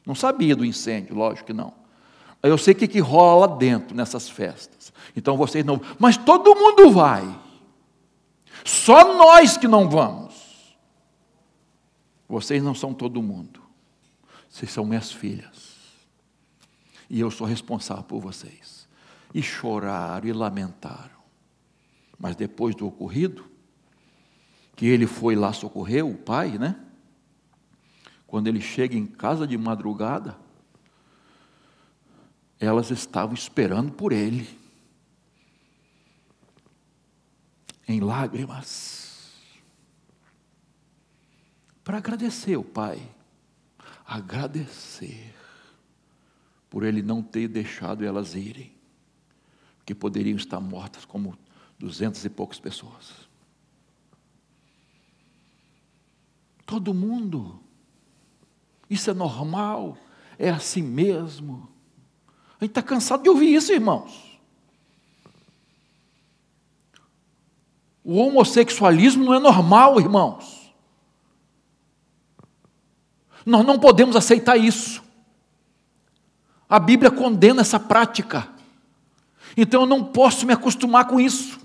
Não 0.06 0.14
sabia 0.14 0.54
do 0.54 0.64
incêndio, 0.64 1.16
lógico 1.16 1.48
que 1.48 1.52
não. 1.52 1.74
Eu 2.44 2.56
sei 2.56 2.72
o 2.72 2.76
que, 2.76 2.86
que 2.86 3.00
rola 3.00 3.48
lá 3.48 3.56
dentro 3.56 3.96
nessas 3.96 4.30
festas. 4.30 4.92
Então 5.16 5.36
vocês 5.36 5.64
não. 5.64 5.80
Mas 5.98 6.16
todo 6.16 6.54
mundo 6.54 6.92
vai. 6.92 7.24
Só 8.64 9.16
nós 9.16 9.56
que 9.56 9.66
não 9.66 9.90
vamos. 9.90 10.76
Vocês 12.28 12.62
não 12.62 12.72
são 12.72 12.94
todo 12.94 13.20
mundo. 13.20 13.59
Vocês 14.50 14.72
são 14.72 14.84
minhas 14.84 15.12
filhas. 15.12 15.78
E 17.08 17.20
eu 17.20 17.30
sou 17.30 17.46
responsável 17.46 18.04
por 18.04 18.20
vocês. 18.20 18.88
E 19.32 19.40
choraram 19.40 20.28
e 20.28 20.32
lamentaram. 20.32 21.20
Mas 22.18 22.36
depois 22.36 22.74
do 22.74 22.86
ocorrido, 22.86 23.48
que 24.76 24.86
ele 24.86 25.06
foi 25.06 25.36
lá 25.36 25.52
socorrer 25.52 26.04
o 26.04 26.16
pai, 26.16 26.58
né? 26.58 26.78
Quando 28.26 28.48
ele 28.48 28.60
chega 28.60 28.96
em 28.96 29.06
casa 29.06 29.46
de 29.46 29.56
madrugada, 29.56 30.38
elas 32.58 32.90
estavam 32.90 33.34
esperando 33.34 33.92
por 33.92 34.12
ele, 34.12 34.48
em 37.88 38.00
lágrimas, 38.00 39.32
para 41.82 41.98
agradecer 41.98 42.56
o 42.56 42.62
pai, 42.62 43.00
agradecer 44.10 45.32
por 46.68 46.82
ele 46.82 47.00
não 47.00 47.22
ter 47.22 47.46
deixado 47.46 48.04
elas 48.04 48.34
irem, 48.34 48.72
que 49.86 49.94
poderiam 49.94 50.36
estar 50.36 50.58
mortas 50.58 51.04
como 51.04 51.38
duzentas 51.78 52.24
e 52.24 52.28
poucas 52.28 52.58
pessoas. 52.58 53.28
Todo 56.66 56.92
mundo. 56.92 57.60
Isso 58.88 59.08
é 59.10 59.14
normal, 59.14 59.96
é 60.36 60.50
assim 60.50 60.82
mesmo. 60.82 61.68
A 62.60 62.64
gente 62.64 62.72
está 62.72 62.82
cansado 62.82 63.22
de 63.22 63.28
ouvir 63.28 63.54
isso, 63.54 63.72
irmãos. 63.72 64.40
O 68.02 68.16
homossexualismo 68.16 69.24
não 69.24 69.34
é 69.34 69.38
normal, 69.38 70.00
irmãos. 70.00 70.59
Nós 73.44 73.64
não 73.64 73.78
podemos 73.78 74.16
aceitar 74.16 74.56
isso. 74.56 75.02
A 76.68 76.78
Bíblia 76.78 77.10
condena 77.10 77.62
essa 77.62 77.80
prática. 77.80 78.48
Então 79.56 79.82
eu 79.82 79.86
não 79.86 80.04
posso 80.04 80.46
me 80.46 80.52
acostumar 80.52 81.06
com 81.06 81.20
isso. 81.20 81.58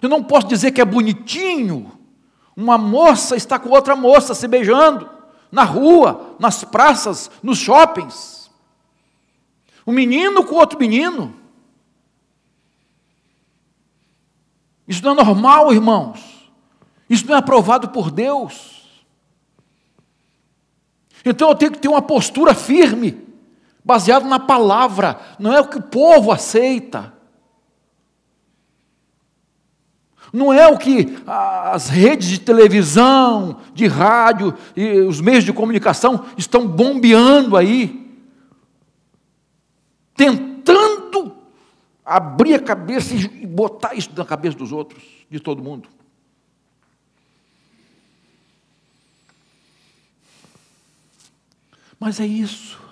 Eu 0.00 0.08
não 0.08 0.22
posso 0.22 0.46
dizer 0.46 0.70
que 0.70 0.80
é 0.80 0.84
bonitinho 0.84 1.94
uma 2.56 2.78
moça 2.78 3.36
está 3.36 3.58
com 3.58 3.70
outra 3.70 3.96
moça 3.96 4.34
se 4.34 4.46
beijando 4.46 5.10
na 5.50 5.64
rua, 5.64 6.36
nas 6.38 6.64
praças, 6.64 7.30
nos 7.42 7.58
shoppings. 7.58 8.50
Um 9.86 9.92
menino 9.92 10.44
com 10.44 10.54
outro 10.54 10.78
menino. 10.78 11.34
Isso 14.86 15.02
não 15.04 15.12
é 15.12 15.14
normal, 15.14 15.72
irmãos. 15.72 16.50
Isso 17.08 17.26
não 17.26 17.34
é 17.34 17.38
aprovado 17.38 17.88
por 17.88 18.10
Deus. 18.10 18.83
Então 21.24 21.48
eu 21.48 21.54
tenho 21.54 21.72
que 21.72 21.78
ter 21.78 21.88
uma 21.88 22.02
postura 22.02 22.54
firme, 22.54 23.22
baseada 23.84 24.26
na 24.26 24.38
palavra, 24.38 25.18
não 25.38 25.52
é 25.52 25.60
o 25.60 25.68
que 25.68 25.78
o 25.78 25.82
povo 25.82 26.30
aceita. 26.30 27.14
não 30.34 30.52
é 30.52 30.66
o 30.66 30.76
que 30.76 31.16
as 31.24 31.88
redes 31.88 32.26
de 32.26 32.40
televisão, 32.40 33.60
de 33.72 33.86
rádio 33.86 34.52
e 34.74 34.98
os 34.98 35.20
meios 35.20 35.44
de 35.44 35.52
comunicação 35.52 36.26
estão 36.36 36.66
bombeando 36.66 37.56
aí, 37.56 38.12
tentando 40.16 41.36
abrir 42.04 42.54
a 42.54 42.58
cabeça 42.58 43.14
e 43.14 43.46
botar 43.46 43.94
isso 43.94 44.10
na 44.16 44.24
cabeça 44.24 44.58
dos 44.58 44.72
outros, 44.72 45.00
de 45.30 45.38
todo 45.38 45.62
mundo. 45.62 45.88
Mas 51.98 52.20
é 52.20 52.26
isso 52.26 52.82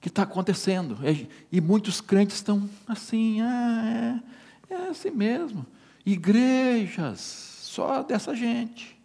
que 0.00 0.08
está 0.08 0.22
acontecendo. 0.22 0.98
É, 1.02 1.26
e 1.50 1.60
muitos 1.60 2.00
crentes 2.00 2.36
estão 2.36 2.68
assim, 2.86 3.40
ah, 3.40 4.22
é, 4.70 4.74
é 4.74 4.88
assim 4.88 5.10
mesmo. 5.10 5.66
Igrejas 6.04 7.18
só 7.62 8.02
dessa 8.02 8.34
gente 8.34 8.96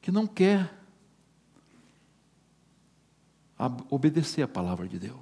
que 0.00 0.10
não 0.10 0.26
quer 0.26 0.74
obedecer 3.90 4.42
a 4.42 4.48
palavra 4.48 4.88
de 4.88 4.98
Deus. 4.98 5.18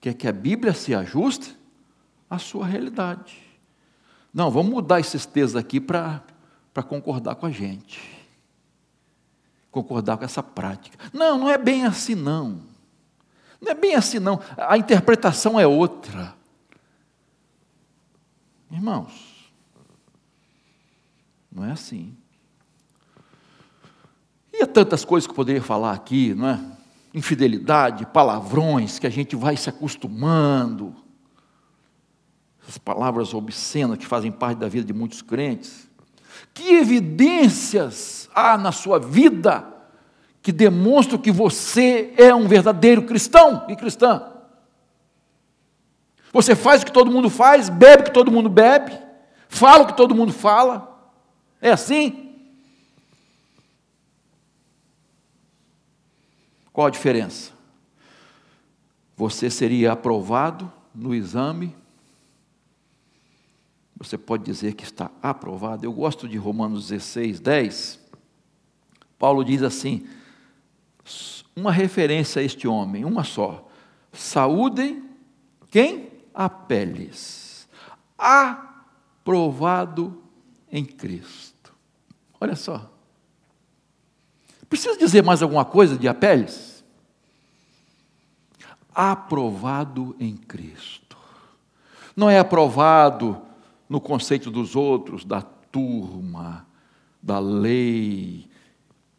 Quer 0.00 0.12
que 0.14 0.28
a 0.28 0.32
Bíblia 0.32 0.74
se 0.74 0.94
ajuste 0.94 1.56
à 2.28 2.38
sua 2.38 2.66
realidade. 2.66 3.38
Não, 4.32 4.50
vamos 4.50 4.70
mudar 4.70 5.00
esses 5.00 5.24
textos 5.24 5.56
aqui 5.56 5.80
para 5.80 6.22
concordar 6.86 7.34
com 7.36 7.46
a 7.46 7.50
gente. 7.50 8.17
Concordar 9.70 10.16
com 10.16 10.24
essa 10.24 10.42
prática. 10.42 10.98
Não, 11.12 11.38
não 11.38 11.48
é 11.48 11.58
bem 11.58 11.84
assim 11.84 12.14
não. 12.14 12.60
Não 13.60 13.72
é 13.72 13.74
bem 13.74 13.94
assim 13.94 14.18
não. 14.18 14.40
A 14.56 14.78
interpretação 14.78 15.58
é 15.58 15.66
outra. 15.66 16.34
Irmãos, 18.70 19.50
não 21.50 21.64
é 21.64 21.72
assim. 21.72 22.16
E 24.52 24.62
há 24.62 24.66
tantas 24.66 25.04
coisas 25.04 25.26
que 25.26 25.30
eu 25.30 25.36
poderia 25.36 25.62
falar 25.62 25.92
aqui, 25.92 26.34
não 26.34 26.48
é? 26.48 26.60
Infidelidade, 27.14 28.06
palavrões 28.06 28.98
que 28.98 29.06
a 29.06 29.10
gente 29.10 29.34
vai 29.34 29.56
se 29.56 29.68
acostumando. 29.68 30.94
Essas 32.62 32.76
palavras 32.76 33.32
obscenas 33.32 33.96
que 33.98 34.06
fazem 34.06 34.30
parte 34.30 34.58
da 34.58 34.68
vida 34.68 34.86
de 34.86 34.92
muitos 34.92 35.22
crentes. 35.22 35.87
Que 36.54 36.74
evidências 36.74 38.28
há 38.34 38.56
na 38.56 38.72
sua 38.72 38.98
vida 38.98 39.66
que 40.42 40.52
demonstram 40.52 41.18
que 41.18 41.30
você 41.30 42.12
é 42.16 42.34
um 42.34 42.48
verdadeiro 42.48 43.02
cristão 43.02 43.64
e 43.68 43.76
cristã? 43.76 44.32
Você 46.32 46.54
faz 46.54 46.82
o 46.82 46.86
que 46.86 46.92
todo 46.92 47.10
mundo 47.10 47.30
faz, 47.30 47.68
bebe 47.68 48.02
o 48.02 48.04
que 48.06 48.12
todo 48.12 48.30
mundo 48.30 48.48
bebe, 48.48 48.92
fala 49.48 49.84
o 49.84 49.86
que 49.86 49.96
todo 49.96 50.14
mundo 50.14 50.32
fala. 50.32 50.96
É 51.60 51.70
assim? 51.70 52.28
Qual 56.72 56.86
a 56.86 56.90
diferença? 56.90 57.50
Você 59.16 59.50
seria 59.50 59.92
aprovado 59.92 60.72
no 60.94 61.12
exame. 61.12 61.74
Você 63.98 64.16
pode 64.16 64.44
dizer 64.44 64.74
que 64.74 64.84
está 64.84 65.10
aprovado. 65.20 65.84
Eu 65.84 65.92
gosto 65.92 66.28
de 66.28 66.36
Romanos 66.36 66.88
16, 66.88 67.40
10. 67.40 67.98
Paulo 69.18 69.44
diz 69.44 69.62
assim: 69.62 70.06
uma 71.56 71.72
referência 71.72 72.40
a 72.40 72.44
este 72.44 72.68
homem, 72.68 73.04
uma 73.04 73.24
só. 73.24 73.68
Saúdem 74.12 75.08
quem? 75.70 76.08
Apeles, 76.32 77.68
aprovado 78.16 80.22
em 80.70 80.84
Cristo. 80.84 81.74
Olha 82.40 82.54
só. 82.54 82.88
Precisa 84.68 84.96
dizer 84.96 85.24
mais 85.24 85.42
alguma 85.42 85.64
coisa 85.64 85.96
de 85.96 86.06
Apeles? 86.06 86.84
Aprovado 88.94 90.14
em 90.20 90.36
Cristo. 90.36 91.16
Não 92.14 92.30
é 92.30 92.38
aprovado 92.38 93.47
no 93.88 94.00
conceito 94.00 94.50
dos 94.50 94.76
outros, 94.76 95.24
da 95.24 95.40
turma, 95.40 96.66
da 97.22 97.38
lei 97.38 98.48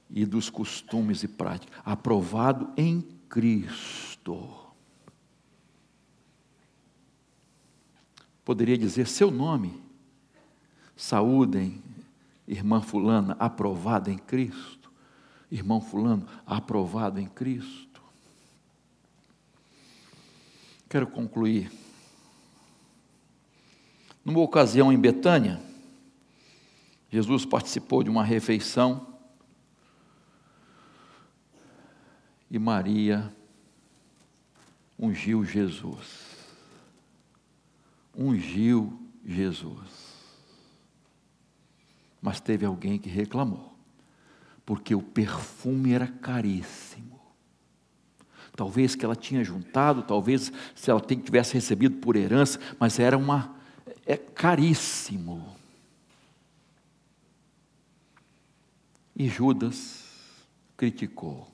e 0.10 0.26
dos 0.26 0.50
costumes 0.50 1.24
e 1.24 1.28
práticas. 1.28 1.80
Aprovado 1.84 2.70
em 2.78 3.02
Cristo. 3.28 4.70
poderia 8.50 8.76
dizer 8.76 9.06
seu 9.06 9.30
nome. 9.30 9.80
Saúdem, 10.98 11.84
irmã 12.48 12.82
Fulana, 12.82 13.36
aprovada 13.38 14.10
em 14.10 14.18
Cristo. 14.18 14.92
irmão 15.52 15.80
Fulano, 15.80 16.26
aprovado 16.48 17.20
em 17.20 17.28
Cristo. 17.28 18.02
Quero 20.90 21.06
concluir. 21.06 21.72
Numa 24.24 24.40
ocasião 24.40 24.92
em 24.92 25.00
Betânia, 25.00 25.60
Jesus 27.12 27.46
participou 27.46 28.04
de 28.04 28.10
uma 28.10 28.24
refeição 28.24 29.08
e 32.50 32.58
Maria 32.58 33.34
ungiu 34.98 35.46
Jesus. 35.46 36.28
Ungiu 38.16 39.00
Jesus. 39.26 40.10
Mas 42.22 42.42
teve 42.42 42.66
alguém 42.66 42.98
que 42.98 43.10
reclamou, 43.10 43.74
porque 44.66 44.94
o 44.94 45.02
perfume 45.02 45.94
era 45.94 46.08
caríssimo. 46.08 47.20
Talvez 48.56 48.94
que 48.94 49.06
ela 49.06 49.16
tinha 49.16 49.42
juntado, 49.42 50.04
talvez 50.04 50.52
se 50.76 50.92
ela 50.92 51.00
tivesse 51.00 51.54
recebido 51.54 51.98
por 51.98 52.18
herança, 52.18 52.60
mas 52.78 53.00
era 53.00 53.18
uma 53.18 53.58
é 54.10 54.18
caríssimo. 54.18 55.56
E 59.16 59.28
Judas 59.28 60.04
criticou. 60.76 61.48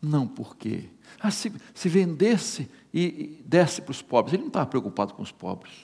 Não 0.00 0.26
porque. 0.26 0.88
Ah, 1.20 1.30
se, 1.30 1.52
se 1.74 1.88
vendesse 1.90 2.70
e, 2.92 3.02
e 3.02 3.42
desse 3.44 3.82
para 3.82 3.90
os 3.90 4.00
pobres. 4.00 4.32
Ele 4.32 4.44
não 4.44 4.48
estava 4.48 4.64
preocupado 4.64 5.12
com 5.12 5.22
os 5.22 5.30
pobres. 5.30 5.74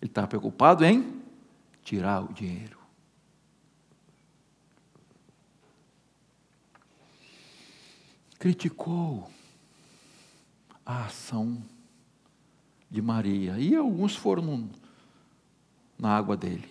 Ele 0.00 0.08
estava 0.08 0.28
preocupado 0.28 0.84
em 0.84 1.20
tirar 1.82 2.22
o 2.22 2.32
dinheiro. 2.32 2.78
Criticou 8.38 9.28
a 10.84 11.06
ação 11.06 11.60
de 12.96 13.02
Maria. 13.02 13.58
E 13.58 13.74
alguns 13.74 14.16
foram 14.16 14.68
na 15.98 16.16
água 16.16 16.36
dele. 16.36 16.68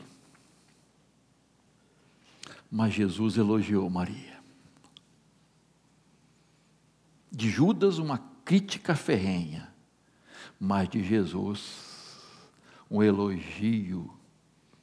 Mas 2.70 2.94
Jesus 2.94 3.38
elogiou 3.38 3.90
Maria 3.90 4.36
de 7.36 7.50
Judas 7.50 7.98
uma 7.98 8.18
crítica 8.46 8.96
ferrenha, 8.96 9.70
mas 10.58 10.88
de 10.88 11.04
Jesus 11.04 12.24
um 12.90 13.04
elogio 13.04 14.10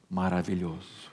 maravilhoso. 0.07 1.11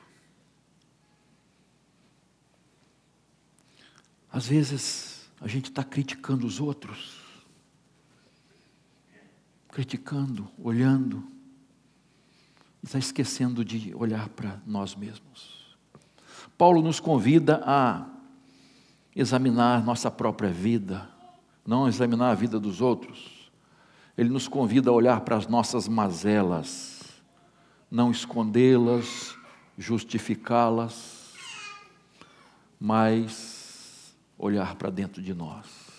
Às 4.31 4.49
vezes 4.49 5.31
a 5.41 5.49
gente 5.49 5.70
está 5.70 5.83
criticando 5.83 6.47
os 6.47 6.61
outros, 6.61 7.18
criticando, 9.70 10.48
olhando, 10.58 11.22
e 12.82 12.86
está 12.86 12.98
esquecendo 12.98 13.64
de 13.64 13.94
olhar 13.94 14.28
para 14.30 14.60
nós 14.66 14.94
mesmos. 14.94 15.76
Paulo 16.56 16.82
nos 16.82 16.98
convida 16.98 17.62
a 17.64 18.06
examinar 19.14 19.84
nossa 19.84 20.10
própria 20.10 20.50
vida, 20.50 21.08
não 21.66 21.88
examinar 21.88 22.30
a 22.30 22.34
vida 22.34 22.58
dos 22.58 22.80
outros. 22.80 23.50
Ele 24.16 24.28
nos 24.28 24.48
convida 24.48 24.90
a 24.90 24.92
olhar 24.92 25.20
para 25.20 25.36
as 25.36 25.46
nossas 25.46 25.88
mazelas, 25.88 27.00
não 27.90 28.10
escondê-las, 28.10 29.34
justificá-las, 29.78 31.34
mas 32.78 34.14
olhar 34.38 34.74
para 34.76 34.90
dentro 34.90 35.22
de 35.22 35.34
nós. 35.34 35.89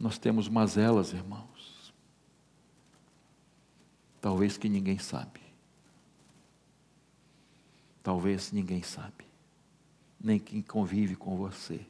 Nós 0.00 0.18
temos 0.18 0.48
mazelas, 0.48 1.12
irmãos. 1.12 1.94
Talvez 4.20 4.56
que 4.56 4.68
ninguém 4.68 4.98
sabe. 4.98 5.40
Talvez 8.02 8.50
ninguém 8.50 8.82
sabe 8.82 9.30
nem 10.20 10.38
quem 10.38 10.60
convive 10.60 11.16
com 11.16 11.36
você. 11.36 11.86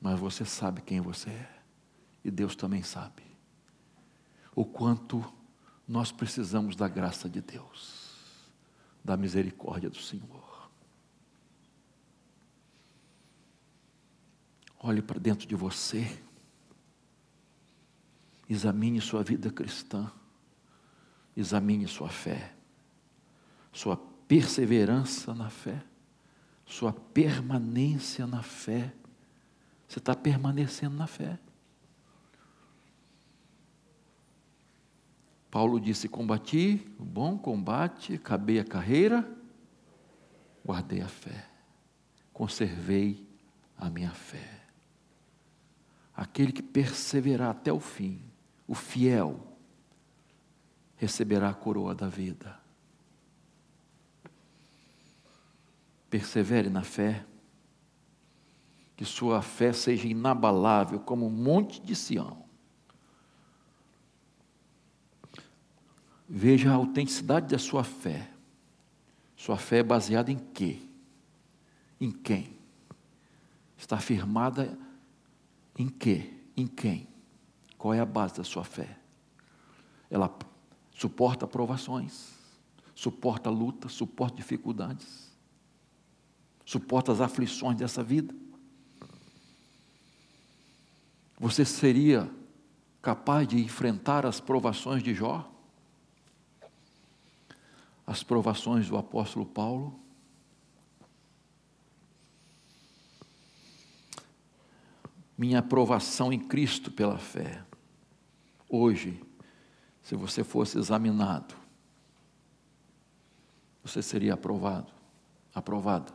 Mas 0.00 0.18
você 0.18 0.44
sabe 0.44 0.82
quem 0.82 1.00
você 1.00 1.30
é, 1.30 1.62
e 2.24 2.30
Deus 2.30 2.54
também 2.54 2.82
sabe. 2.82 3.22
O 4.54 4.64
quanto 4.64 5.24
nós 5.88 6.12
precisamos 6.12 6.76
da 6.76 6.88
graça 6.88 7.28
de 7.28 7.40
Deus, 7.40 8.50
da 9.02 9.16
misericórdia 9.16 9.88
do 9.88 9.98
Senhor. 9.98 10.41
Olhe 14.82 15.00
para 15.00 15.20
dentro 15.20 15.46
de 15.46 15.54
você, 15.54 16.20
examine 18.48 19.00
sua 19.00 19.22
vida 19.22 19.50
cristã, 19.50 20.10
examine 21.36 21.86
sua 21.86 22.08
fé 22.08 22.54
sua 23.72 23.96
perseverança 23.96 25.34
na 25.34 25.48
fé, 25.48 25.82
sua 26.66 26.92
permanência 26.92 28.26
na 28.26 28.42
fé. 28.42 28.92
Você 29.88 29.98
está 29.98 30.14
permanecendo 30.14 30.94
na 30.96 31.06
fé. 31.06 31.38
Paulo 35.50 35.80
disse: 35.80 36.08
Combati 36.08 36.86
o 36.98 37.04
bom 37.04 37.38
combate, 37.38 38.14
acabei 38.14 38.58
a 38.58 38.64
carreira, 38.64 39.26
guardei 40.64 41.00
a 41.00 41.08
fé, 41.08 41.48
conservei 42.32 43.26
a 43.76 43.90
minha 43.90 44.12
fé. 44.12 44.61
Aquele 46.22 46.52
que 46.52 46.62
perseverar 46.62 47.50
até 47.50 47.72
o 47.72 47.80
fim, 47.80 48.22
o 48.66 48.74
fiel, 48.74 49.40
receberá 50.96 51.50
a 51.50 51.54
coroa 51.54 51.94
da 51.94 52.08
vida. 52.08 52.62
persevere 56.12 56.68
na 56.68 56.82
fé, 56.82 57.24
que 58.94 59.02
sua 59.02 59.40
fé 59.40 59.72
seja 59.72 60.06
inabalável 60.06 61.00
como 61.00 61.26
um 61.26 61.30
monte 61.30 61.80
de 61.80 61.96
Sião. 61.96 62.44
Veja 66.28 66.70
a 66.70 66.74
autenticidade 66.74 67.46
da 67.46 67.58
sua 67.58 67.82
fé. 67.82 68.30
Sua 69.34 69.56
fé 69.56 69.78
é 69.78 69.82
baseada 69.82 70.30
em 70.30 70.36
quê? 70.36 70.82
Em 71.98 72.10
quem? 72.10 72.58
Está 73.78 73.96
firmada 73.98 74.78
em 75.82 75.88
quê? 75.88 76.30
Em 76.56 76.66
quem? 76.66 77.08
Qual 77.76 77.92
é 77.92 78.00
a 78.00 78.06
base 78.06 78.36
da 78.36 78.44
sua 78.44 78.64
fé? 78.64 78.98
Ela 80.10 80.34
suporta 80.94 81.46
provações, 81.46 82.30
suporta 82.94 83.50
lutas, 83.50 83.92
suporta 83.92 84.36
dificuldades 84.36 85.32
suporta 86.64 87.12
as 87.12 87.20
aflições 87.20 87.76
dessa 87.76 88.02
vida? 88.02 88.34
Você 91.38 91.64
seria 91.64 92.30
capaz 93.00 93.48
de 93.48 93.58
enfrentar 93.58 94.24
as 94.24 94.40
provações 94.40 95.02
de 95.02 95.12
Jó? 95.12 95.50
As 98.06 98.22
provações 98.22 98.88
do 98.88 98.96
apóstolo 98.96 99.44
Paulo? 99.44 100.00
Minha 105.42 105.58
aprovação 105.58 106.32
em 106.32 106.38
Cristo 106.38 106.88
pela 106.88 107.18
fé. 107.18 107.64
Hoje, 108.68 109.20
se 110.00 110.14
você 110.14 110.44
fosse 110.44 110.78
examinado, 110.78 111.56
você 113.82 114.00
seria 114.00 114.34
aprovado, 114.34 114.92
aprovada. 115.52 116.12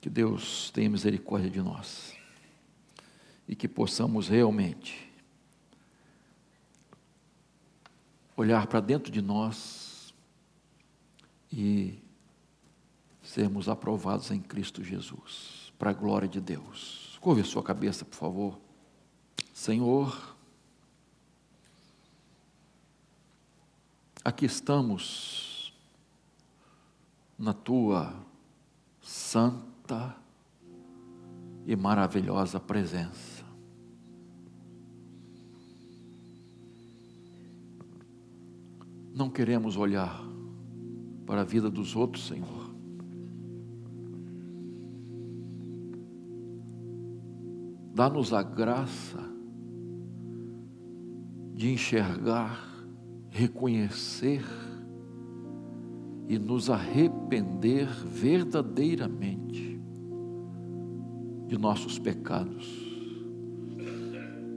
Que 0.00 0.08
Deus 0.08 0.70
tenha 0.70 0.88
misericórdia 0.88 1.50
de 1.50 1.60
nós 1.60 2.16
e 3.48 3.56
que 3.56 3.66
possamos 3.66 4.28
realmente 4.28 5.12
olhar 8.36 8.68
para 8.68 8.78
dentro 8.78 9.10
de 9.10 9.20
nós 9.20 10.14
e 11.52 12.00
sermos 13.32 13.66
aprovados 13.66 14.30
em 14.30 14.38
Cristo 14.38 14.84
Jesus, 14.84 15.72
para 15.78 15.88
a 15.88 15.94
glória 15.94 16.28
de 16.28 16.38
Deus. 16.38 17.18
Curve 17.18 17.40
a 17.40 17.44
sua 17.44 17.62
cabeça, 17.62 18.04
por 18.04 18.14
favor. 18.14 18.60
Senhor, 19.54 20.36
aqui 24.22 24.44
estamos 24.44 25.72
na 27.38 27.54
tua 27.54 28.14
santa 29.00 30.14
e 31.66 31.74
maravilhosa 31.74 32.60
presença. 32.60 33.46
Não 39.14 39.30
queremos 39.30 39.78
olhar 39.78 40.22
para 41.24 41.40
a 41.40 41.44
vida 41.44 41.70
dos 41.70 41.96
outros, 41.96 42.26
Senhor. 42.26 42.61
Dá-nos 47.94 48.32
a 48.32 48.42
graça 48.42 49.20
de 51.52 51.70
enxergar, 51.70 52.58
reconhecer 53.28 54.42
e 56.26 56.38
nos 56.38 56.70
arrepender 56.70 57.86
verdadeiramente 57.86 59.78
de 61.46 61.58
nossos 61.58 61.98
pecados, 61.98 62.66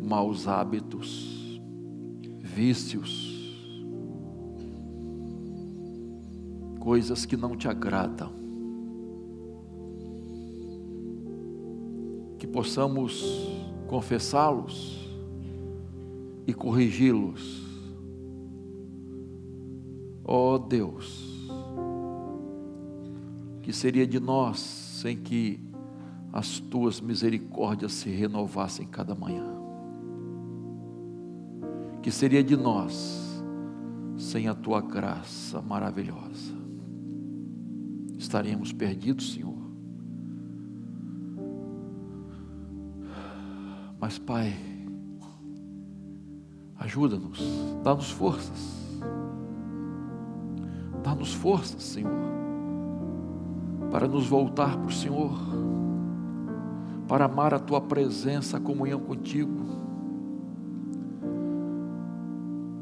maus 0.02 0.48
hábitos, 0.48 1.62
vícios, 2.42 3.36
coisas 6.80 7.26
que 7.26 7.36
não 7.36 7.58
te 7.58 7.68
agradam. 7.68 8.45
Possamos 12.56 13.22
confessá-los 13.86 15.06
e 16.48 16.54
corrigi-los. 16.54 17.66
Ó 20.24 20.54
oh 20.54 20.58
Deus, 20.58 21.50
que 23.62 23.74
seria 23.74 24.08
de 24.08 24.22
nós 24.22 24.60
sem 24.62 25.18
que 25.18 25.60
as 26.32 26.60
tuas 26.60 27.02
misericórdias 27.02 27.92
se 27.92 28.10
renovassem 28.10 28.88
cada 28.88 29.14
manhã? 29.14 29.46
Que 32.02 32.10
seria 32.10 32.42
de 32.42 32.56
nós 32.56 33.44
sem 34.18 34.48
a 34.48 34.56
tua 34.56 34.80
graça 34.80 35.62
maravilhosa? 35.62 36.56
estaríamos 38.18 38.72
perdidos, 38.72 39.34
Senhor. 39.34 39.55
Mas, 44.06 44.20
Pai, 44.20 44.54
ajuda-nos, 46.78 47.40
dá-nos 47.84 48.12
forças, 48.12 49.02
dá-nos 51.04 51.34
forças, 51.34 51.82
Senhor, 51.82 52.12
para 53.90 54.08
nos 54.08 54.28
voltar 54.28 54.78
para 54.78 54.86
o 54.86 54.92
Senhor, 54.92 55.36
para 57.08 57.26
amar 57.26 57.56
a 57.56 57.58
Tua 57.58 57.82
presença, 57.82 58.58
a 58.58 58.60
comunhão 58.60 59.00
contigo, 59.00 59.66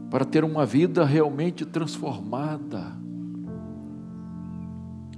para 0.09 0.25
ter 0.25 0.43
uma 0.43 0.65
vida 0.65 1.05
realmente 1.05 1.65
transformada 1.65 2.97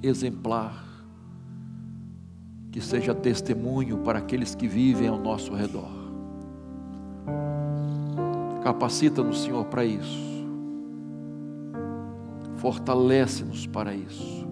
exemplar, 0.03 0.85
que 2.76 2.82
seja 2.82 3.15
testemunho 3.15 3.99
para 3.99 4.19
aqueles 4.19 4.53
que 4.53 4.67
vivem 4.67 5.07
ao 5.07 5.17
nosso 5.17 5.53
redor. 5.53 5.89
Capacita-nos, 8.61 9.43
Senhor, 9.43 9.63
para 9.67 9.86
isso. 9.86 10.45
Fortalece-nos 12.57 13.65
para 13.65 13.95
isso. 13.95 14.45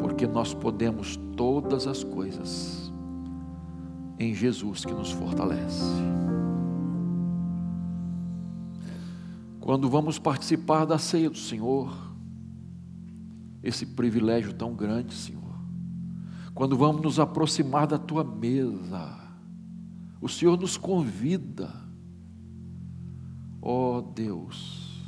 Porque 0.00 0.26
nós 0.26 0.54
podemos 0.54 1.18
todas 1.36 1.86
as 1.86 2.02
coisas 2.02 2.90
em 4.18 4.32
Jesus 4.32 4.86
que 4.86 4.94
nos 4.94 5.12
fortalece. 5.12 5.84
Quando 9.60 9.86
vamos 9.90 10.18
participar 10.18 10.86
da 10.86 10.96
ceia 10.96 11.28
do 11.28 11.36
Senhor, 11.36 11.94
esse 13.62 13.84
privilégio 13.84 14.54
tão 14.54 14.72
grande, 14.72 15.12
Senhor. 15.12 15.47
Quando 16.58 16.76
vamos 16.76 17.02
nos 17.02 17.20
aproximar 17.20 17.86
da 17.86 17.96
tua 17.96 18.24
mesa, 18.24 19.16
o 20.20 20.28
Senhor 20.28 20.58
nos 20.58 20.76
convida, 20.76 21.72
ó 23.62 23.98
oh, 23.98 24.02
Deus, 24.02 25.00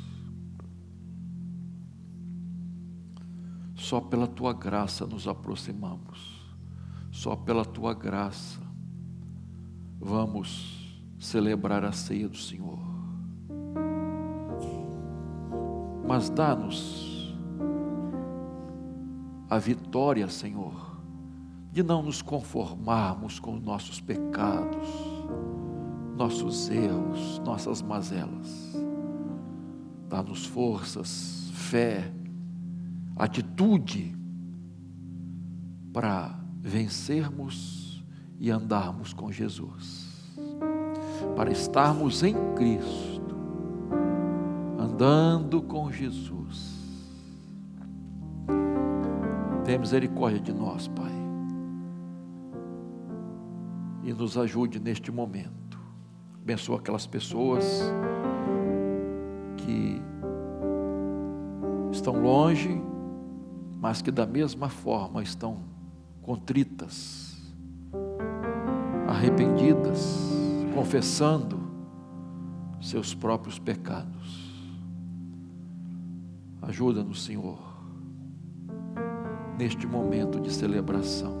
só 3.75 3.99
pela 3.99 4.27
tua 4.27 4.53
graça 4.53 5.05
nos 5.05 5.27
aproximamos, 5.27 6.55
só 7.11 7.35
pela 7.35 7.65
tua 7.65 7.93
graça 7.93 8.61
vamos 9.99 11.03
celebrar 11.19 11.83
a 11.83 11.91
ceia 11.91 12.29
do 12.29 12.37
Senhor. 12.37 12.79
Mas 16.07 16.29
dá-nos 16.29 17.35
a 19.49 19.57
vitória, 19.57 20.29
Senhor, 20.29 20.90
de 21.71 21.81
não 21.81 22.03
nos 22.03 22.21
conformarmos 22.21 23.39
com 23.39 23.55
os 23.55 23.61
nossos 23.61 24.01
pecados, 24.01 24.87
nossos 26.15 26.69
erros, 26.69 27.39
nossas 27.45 27.81
mazelas. 27.81 28.75
Dá-nos 30.09 30.45
forças, 30.45 31.49
fé, 31.53 32.11
atitude 33.15 34.15
para 35.93 36.37
vencermos 36.59 38.03
e 38.39 38.51
andarmos 38.51 39.13
com 39.13 39.31
Jesus, 39.31 40.35
para 41.35 41.51
estarmos 41.51 42.23
em 42.23 42.35
Cristo, 42.55 43.35
andando 44.77 45.61
com 45.61 45.91
Jesus 45.91 46.81
Tenha 49.63 49.77
misericórdia 49.77 50.39
de 50.39 50.53
nós, 50.53 50.87
Pai. 50.89 51.20
E 54.11 54.13
nos 54.13 54.37
ajude 54.37 54.77
neste 54.77 55.09
momento. 55.09 55.79
Abençoa 56.41 56.79
aquelas 56.79 57.07
pessoas 57.07 57.81
que 59.55 60.01
estão 61.93 62.21
longe, 62.21 62.81
mas 63.79 64.01
que 64.01 64.11
da 64.11 64.25
mesma 64.25 64.67
forma 64.67 65.23
estão 65.23 65.63
contritas, 66.21 67.41
arrependidas, 69.07 70.29
confessando 70.75 71.57
seus 72.81 73.15
próprios 73.15 73.57
pecados. 73.57 74.51
Ajuda-nos, 76.61 77.23
Senhor 77.23 77.71
neste 79.57 79.85
momento 79.85 80.39
de 80.39 80.51
celebração. 80.51 81.40